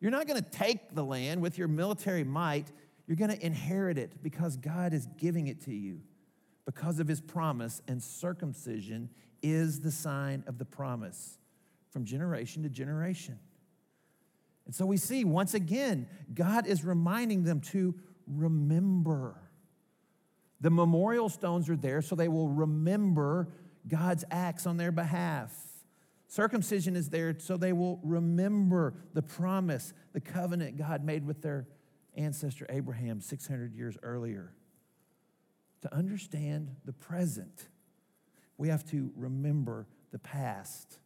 [0.01, 2.73] You're not going to take the land with your military might.
[3.07, 6.01] You're going to inherit it because God is giving it to you
[6.65, 9.11] because of His promise, and circumcision
[9.43, 11.39] is the sign of the promise
[11.91, 13.39] from generation to generation.
[14.67, 17.95] And so we see once again, God is reminding them to
[18.27, 19.37] remember.
[20.61, 23.49] The memorial stones are there so they will remember
[23.89, 25.53] God's acts on their behalf.
[26.29, 31.67] Circumcision is there so they will remember the promise, the covenant God made with their
[32.17, 34.55] ancestor Abraham 600 years earlier.
[35.83, 37.69] To understand the present,
[38.59, 40.99] we have to remember the past.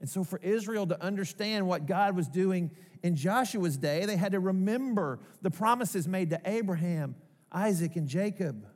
[0.00, 2.70] And so, for Israel to understand what God was doing
[3.02, 7.14] in Joshua's day, they had to remember the promises made to Abraham,
[7.50, 8.66] Isaac, and Jacob.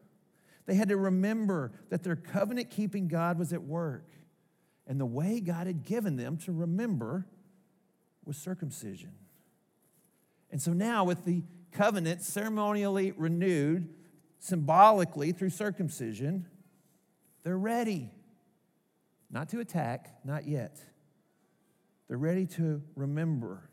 [0.67, 4.07] They had to remember that their covenant keeping God was at work.
[4.87, 7.27] And the way God had given them to remember
[8.25, 9.13] was circumcision.
[10.51, 11.43] And so now, with the
[11.73, 13.89] covenant ceremonially renewed,
[14.39, 16.47] symbolically through circumcision,
[17.45, 18.11] they're ready.
[19.31, 20.77] Not to attack, not yet.
[22.09, 23.71] They're ready to remember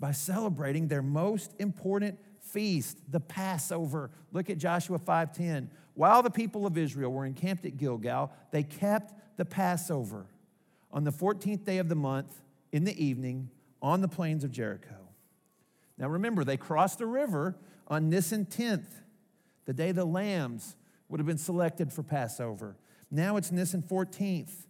[0.00, 4.10] by celebrating their most important feast, the Passover.
[4.32, 5.70] Look at Joshua 5:10.
[5.94, 10.26] While the people of Israel were encamped at Gilgal, they kept the Passover
[10.92, 13.50] on the 14th day of the month in the evening
[13.82, 14.96] on the plains of Jericho.
[15.98, 19.02] Now remember, they crossed the river on Nisan 10th,
[19.66, 20.76] the day the lambs
[21.08, 22.76] would have been selected for Passover.
[23.10, 24.66] Now it's Nisan 14th,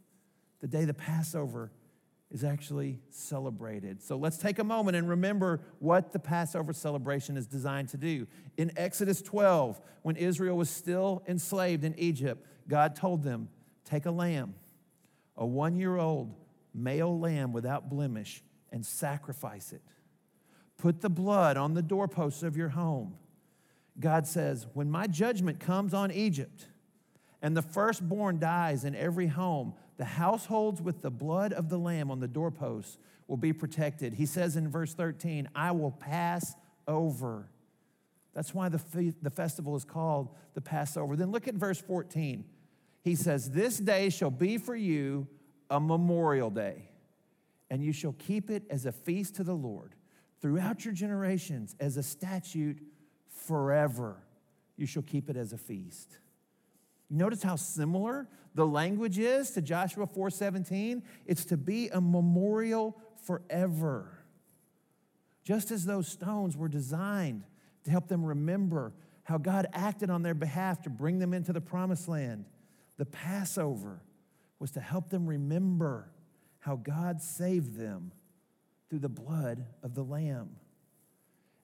[0.60, 1.70] the day the Passover
[2.30, 4.00] is actually celebrated.
[4.02, 8.26] So let's take a moment and remember what the Passover celebration is designed to do.
[8.56, 13.48] In Exodus 12, when Israel was still enslaved in Egypt, God told them,
[13.84, 14.54] Take a lamb,
[15.36, 16.34] a one year old
[16.72, 19.82] male lamb without blemish, and sacrifice it.
[20.78, 23.16] Put the blood on the doorposts of your home.
[23.98, 26.66] God says, When my judgment comes on Egypt,
[27.42, 32.10] and the firstborn dies in every home, the households with the blood of the lamb
[32.10, 32.96] on the doorposts
[33.26, 34.14] will be protected.
[34.14, 36.54] He says in verse 13, I will pass
[36.88, 37.50] over.
[38.32, 41.16] That's why the, fe- the festival is called the Passover.
[41.16, 42.46] Then look at verse 14.
[43.02, 45.26] He says, This day shall be for you
[45.68, 46.88] a memorial day,
[47.68, 49.94] and you shall keep it as a feast to the Lord
[50.40, 52.78] throughout your generations, as a statute
[53.28, 54.16] forever.
[54.78, 56.16] You shall keep it as a feast.
[57.10, 61.02] Notice how similar the language is to Joshua 4:17.
[61.26, 64.24] It's to be a memorial forever.
[65.42, 67.44] Just as those stones were designed
[67.84, 68.92] to help them remember
[69.24, 72.44] how God acted on their behalf to bring them into the promised land,
[72.96, 74.02] the Passover
[74.58, 76.10] was to help them remember
[76.58, 78.12] how God saved them
[78.88, 80.56] through the blood of the Lamb.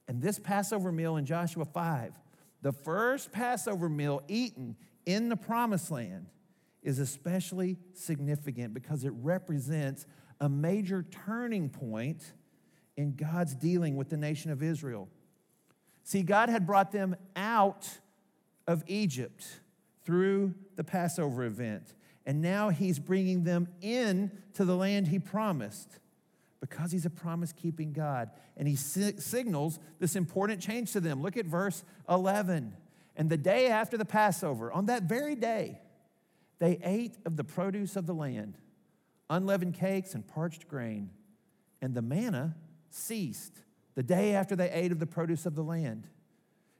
[0.08, 2.18] And this Passover meal in Joshua 5,
[2.62, 6.26] the first Passover meal eaten in the promised land,
[6.86, 10.06] is especially significant because it represents
[10.40, 12.32] a major turning point
[12.96, 15.08] in God's dealing with the nation of Israel.
[16.04, 17.88] See, God had brought them out
[18.68, 19.44] of Egypt
[20.04, 25.98] through the Passover event, and now He's bringing them in to the land He promised
[26.60, 28.30] because He's a promise keeping God.
[28.56, 31.20] And He si- signals this important change to them.
[31.20, 32.76] Look at verse 11.
[33.16, 35.80] And the day after the Passover, on that very day,
[36.58, 38.58] they ate of the produce of the land,
[39.28, 41.10] unleavened cakes and parched grain,
[41.82, 42.56] and the manna
[42.90, 43.60] ceased
[43.94, 46.06] the day after they ate of the produce of the land.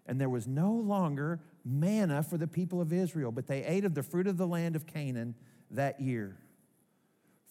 [0.06, 3.94] And there was no longer manna for the people of Israel, but they ate of
[3.94, 5.34] the fruit of the land of Canaan
[5.70, 6.38] that year.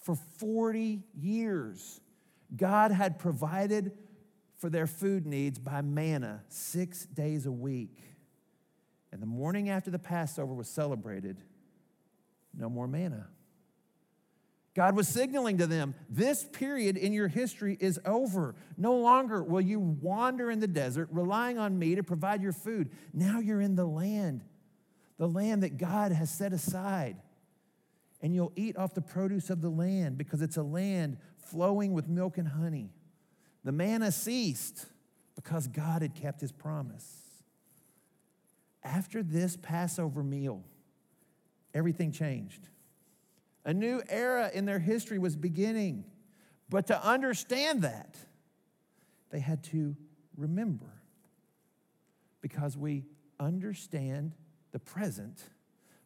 [0.01, 1.99] For 40 years,
[2.55, 3.91] God had provided
[4.57, 7.97] for their food needs by manna six days a week.
[9.11, 11.41] And the morning after the Passover was celebrated,
[12.57, 13.27] no more manna.
[14.75, 18.55] God was signaling to them, this period in your history is over.
[18.77, 22.91] No longer will you wander in the desert relying on me to provide your food.
[23.13, 24.43] Now you're in the land,
[25.17, 27.15] the land that God has set aside.
[28.21, 32.09] And you'll eat off the produce of the land because it's a land flowing with
[32.09, 32.89] milk and honey.
[33.63, 34.87] The manna ceased
[35.35, 37.21] because God had kept his promise.
[38.83, 40.63] After this Passover meal,
[41.75, 42.69] everything changed.
[43.65, 46.05] A new era in their history was beginning.
[46.69, 48.15] But to understand that,
[49.29, 49.95] they had to
[50.37, 50.87] remember.
[52.41, 53.03] Because we
[53.39, 54.31] understand
[54.71, 55.43] the present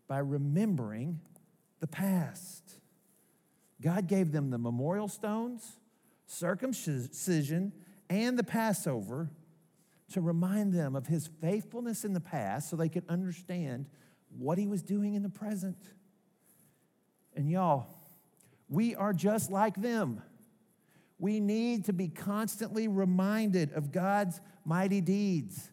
[0.07, 1.19] by remembering
[1.79, 2.63] the past.
[3.81, 5.79] God gave them the memorial stones,
[6.25, 7.71] circumcision,
[8.09, 9.29] and the Passover
[10.13, 13.85] to remind them of his faithfulness in the past so they could understand
[14.37, 15.77] what he was doing in the present.
[17.35, 17.87] And y'all,
[18.67, 20.21] we are just like them.
[21.17, 25.69] We need to be constantly reminded of God's mighty deeds.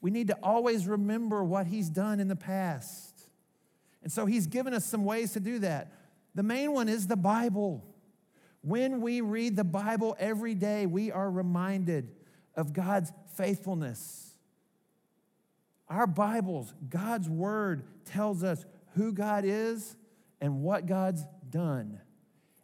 [0.00, 3.28] We need to always remember what he's done in the past.
[4.02, 5.92] And so he's given us some ways to do that.
[6.34, 7.84] The main one is the Bible.
[8.62, 12.10] When we read the Bible every day, we are reminded
[12.54, 14.27] of God's faithfulness.
[15.88, 18.64] Our Bibles, God's Word, tells us
[18.94, 19.96] who God is
[20.40, 22.00] and what God's done.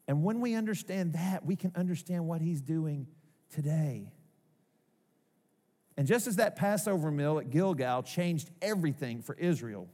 [0.06, 3.06] And when we understand that, we can understand what He's doing
[3.50, 4.12] today.
[5.96, 9.88] And just as that Passover meal at Gilgal changed everything for Israel,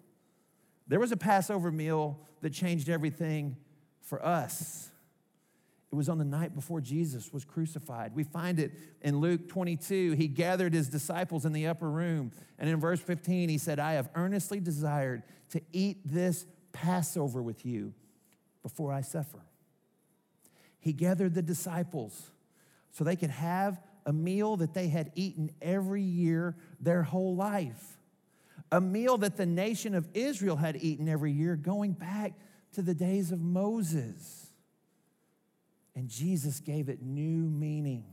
[0.89, 3.57] there was a Passover meal that changed everything
[4.01, 4.90] for us.
[5.93, 8.15] It was on the night before Jesus was crucified.
[8.15, 8.73] We find it
[9.03, 10.13] in Luke 22.
[10.13, 12.31] He gathered his disciples in the upper room.
[12.59, 17.67] And in verse 15, he said, I have earnestly desired to eat this Passover with
[17.67, 17.93] you
[18.63, 19.41] before I suffer.
[20.79, 22.31] He gathered the disciples
[22.93, 27.99] so they could have a meal that they had eaten every year their whole life,
[28.73, 32.33] a meal that the nation of Israel had eaten every year going back
[32.73, 34.40] to the days of Moses.
[35.95, 38.05] And Jesus gave it new meaning.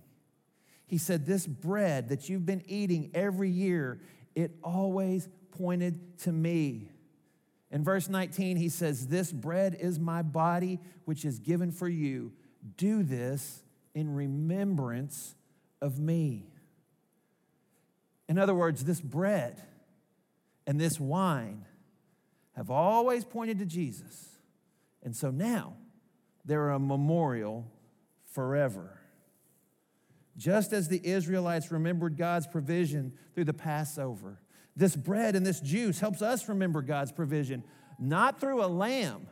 [0.87, 3.99] He said, This bread that you've been eating every year,
[4.35, 6.89] it always pointed to me.
[7.69, 12.31] In verse 19, he says, This bread is my body, which is given for you.
[12.77, 13.63] Do this
[13.93, 15.35] in remembrance
[15.81, 16.47] of me.
[18.29, 19.61] In other words, this bread
[20.65, 21.65] and this wine
[22.55, 24.29] have always pointed to Jesus.
[25.03, 25.75] And so now
[26.47, 27.69] they're a memorial
[28.31, 28.99] forever.
[30.37, 34.39] Just as the Israelites remembered God's provision through the Passover,
[34.75, 37.63] this bread and this juice helps us remember God's provision,
[37.99, 39.27] not through a lamb,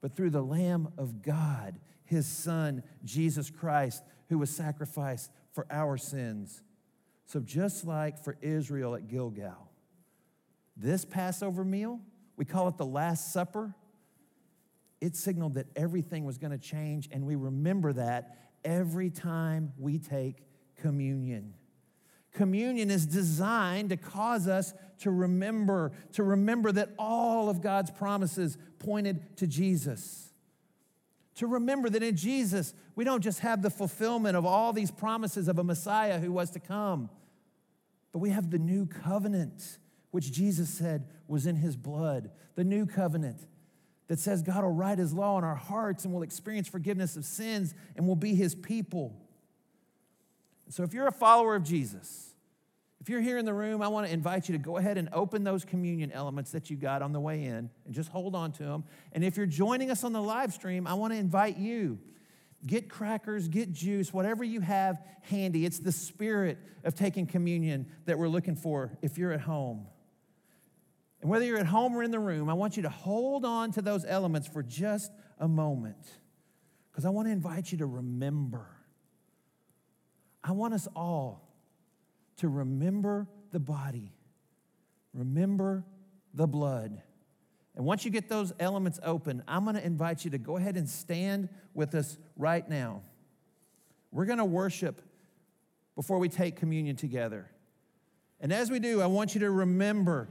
[0.00, 5.96] but through the Lamb of God, his Son, Jesus Christ, who was sacrificed for our
[5.96, 6.62] sins.
[7.26, 9.70] So, just like for Israel at Gilgal,
[10.76, 12.00] this Passover meal,
[12.36, 13.74] we call it the Last Supper,
[15.02, 19.98] it signaled that everything was going to change, and we remember that every time we
[19.98, 20.44] take
[20.76, 21.54] communion.
[22.32, 28.56] Communion is designed to cause us to remember, to remember that all of God's promises
[28.78, 30.32] pointed to Jesus.
[31.36, 35.48] To remember that in Jesus, we don't just have the fulfillment of all these promises
[35.48, 37.10] of a Messiah who was to come,
[38.12, 39.78] but we have the new covenant,
[40.12, 42.30] which Jesus said was in his blood.
[42.54, 43.48] The new covenant
[44.12, 47.24] that says God will write his law in our hearts and we'll experience forgiveness of
[47.24, 49.16] sins and we'll be his people.
[50.68, 52.34] So if you're a follower of Jesus,
[53.00, 55.08] if you're here in the room, I want to invite you to go ahead and
[55.14, 58.52] open those communion elements that you got on the way in and just hold on
[58.52, 58.84] to them.
[59.12, 61.98] And if you're joining us on the live stream, I want to invite you
[62.66, 65.64] get crackers, get juice, whatever you have handy.
[65.64, 69.86] It's the spirit of taking communion that we're looking for if you're at home.
[71.22, 73.70] And whether you're at home or in the room, I want you to hold on
[73.72, 76.04] to those elements for just a moment
[76.90, 78.66] because I want to invite you to remember.
[80.42, 81.48] I want us all
[82.38, 84.12] to remember the body,
[85.14, 85.84] remember
[86.34, 87.00] the blood.
[87.76, 90.76] And once you get those elements open, I'm going to invite you to go ahead
[90.76, 93.02] and stand with us right now.
[94.10, 95.00] We're going to worship
[95.94, 97.48] before we take communion together.
[98.40, 100.28] And as we do, I want you to remember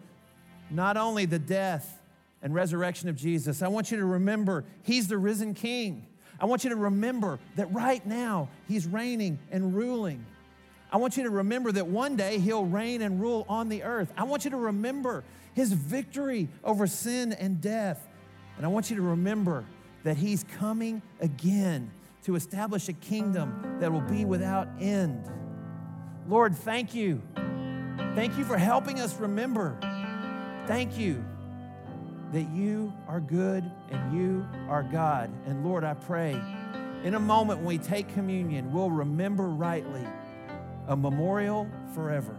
[0.72, 2.02] not only the death
[2.42, 6.08] and resurrection of Jesus, I want you to remember He's the risen King.
[6.40, 10.26] I want you to remember that right now He's reigning and ruling.
[10.92, 14.12] I want you to remember that one day He'll reign and rule on the earth.
[14.18, 18.08] I want you to remember His victory over sin and death.
[18.58, 19.66] And I want you to remember
[20.04, 21.92] that He's coming again
[22.24, 25.30] to establish a kingdom that will be without end.
[26.28, 27.22] Lord, thank you.
[28.16, 29.78] Thank you for helping us remember.
[30.68, 31.24] Thank you
[32.32, 35.30] that you are good and you are God.
[35.46, 36.40] And Lord, I pray
[37.04, 40.06] in a moment when we take communion, we'll remember rightly
[40.88, 42.38] a memorial forever.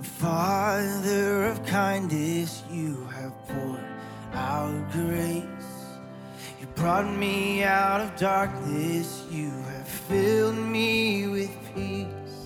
[0.00, 3.80] Father of kindness, you have poured
[4.34, 5.48] out grace.
[6.60, 9.50] You brought me out of darkness, you
[10.12, 12.36] filled me with peace.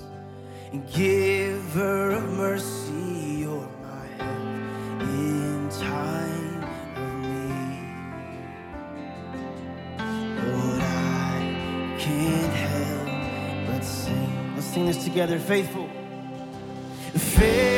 [0.73, 6.62] And giver of mercy, you're my help in time
[7.03, 8.05] of need.
[10.47, 13.09] Lord, I can't help
[13.67, 14.55] but sing.
[14.55, 15.89] Let's sing this together, faithful.
[17.14, 17.76] Faithful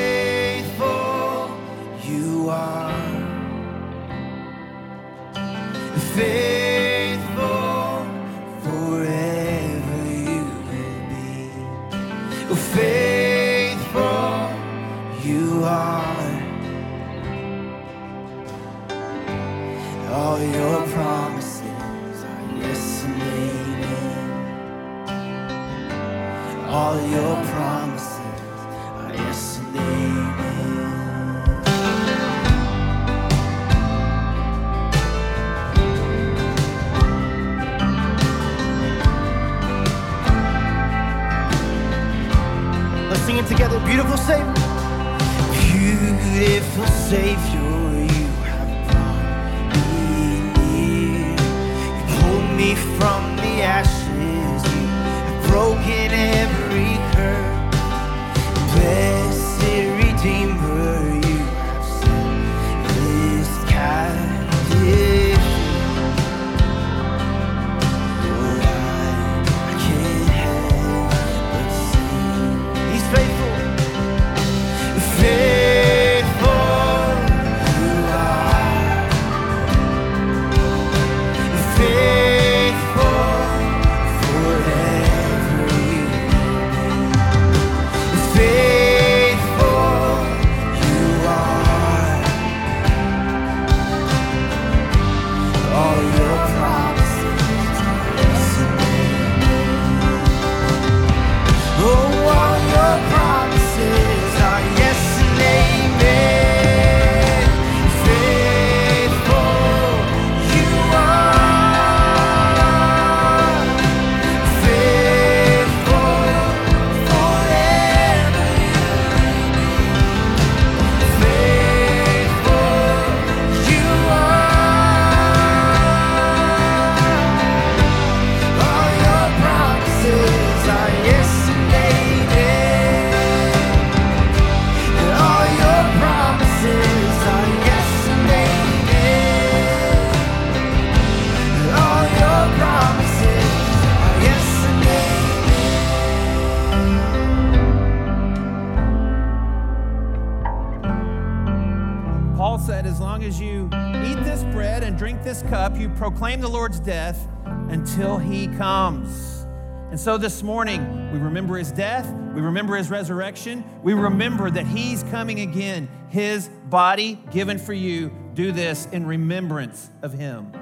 [159.98, 164.64] And so this morning, we remember his death, we remember his resurrection, we remember that
[164.64, 168.12] he's coming again, his body given for you.
[168.32, 170.52] Do this in remembrance of him.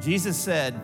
[0.00, 0.80] Jesus said,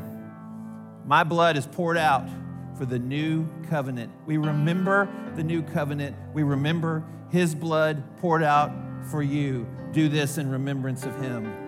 [1.06, 2.28] My blood is poured out
[2.76, 4.10] for the new covenant.
[4.26, 6.16] We remember the new covenant.
[6.34, 8.72] We remember his blood poured out
[9.12, 9.64] for you.
[9.92, 11.61] Do this in remembrance of him.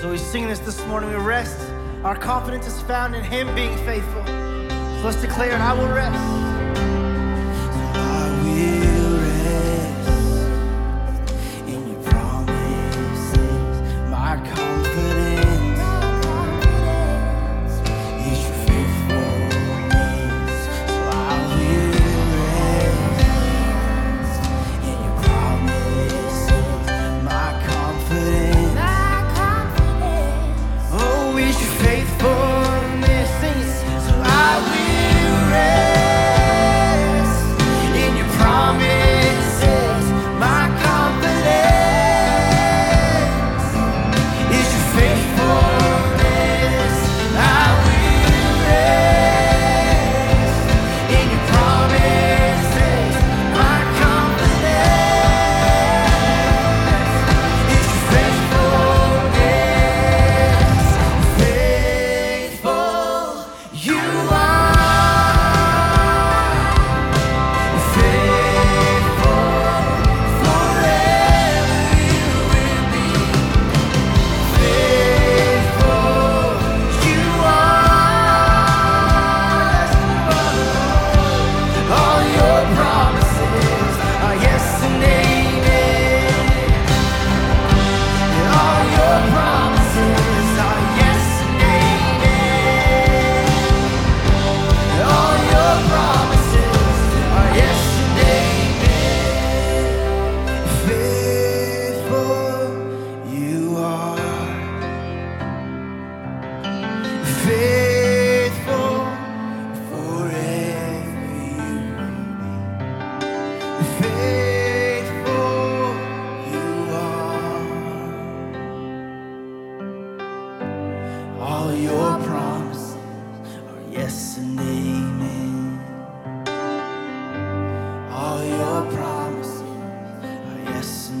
[0.00, 1.08] So we sing this this morning.
[1.08, 1.58] We rest.
[2.04, 4.24] Our confidence is found in Him being faithful.
[4.26, 6.14] So let's declare, I will rest.
[7.96, 8.95] I will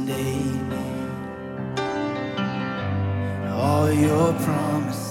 [0.06, 0.56] yes.
[3.52, 5.05] All your promises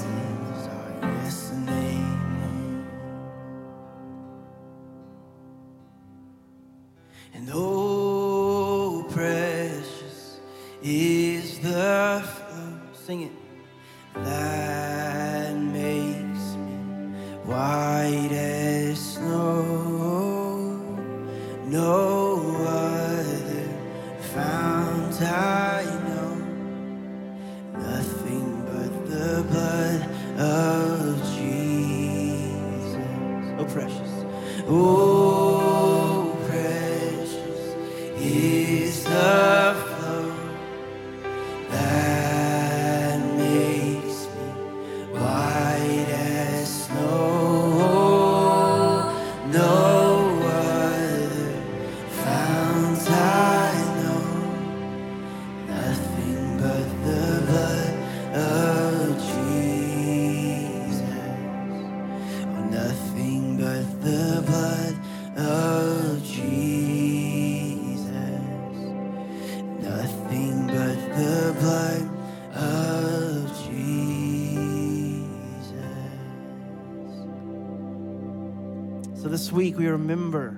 [79.75, 80.57] week we remember.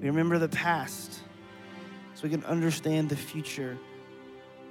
[0.00, 1.20] We remember the past
[2.14, 3.76] so we can understand the future.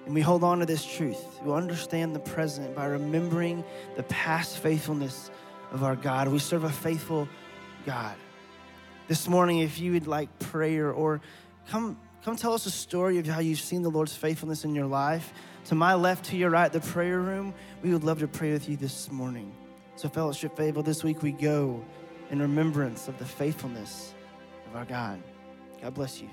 [0.06, 1.22] And we hold on to this truth.
[1.44, 3.64] We understand the present by remembering
[3.98, 5.30] the past faithfulness
[5.72, 6.30] of our God.
[6.30, 7.28] We serve a faithful
[7.86, 8.16] God.
[9.08, 11.22] This morning, if you would like prayer or
[11.70, 14.86] come, come tell us a story of how you've seen the Lord's faithfulness in your
[14.86, 15.34] life.
[15.66, 17.54] To my left, to your right, the prayer room,
[17.84, 19.54] we would love to pray with you this morning.
[19.96, 21.86] So, Fellowship Faithful, this week we go
[22.32, 24.14] in remembrance of the faithfulness
[24.68, 25.22] of our God.
[25.82, 26.30] God bless you.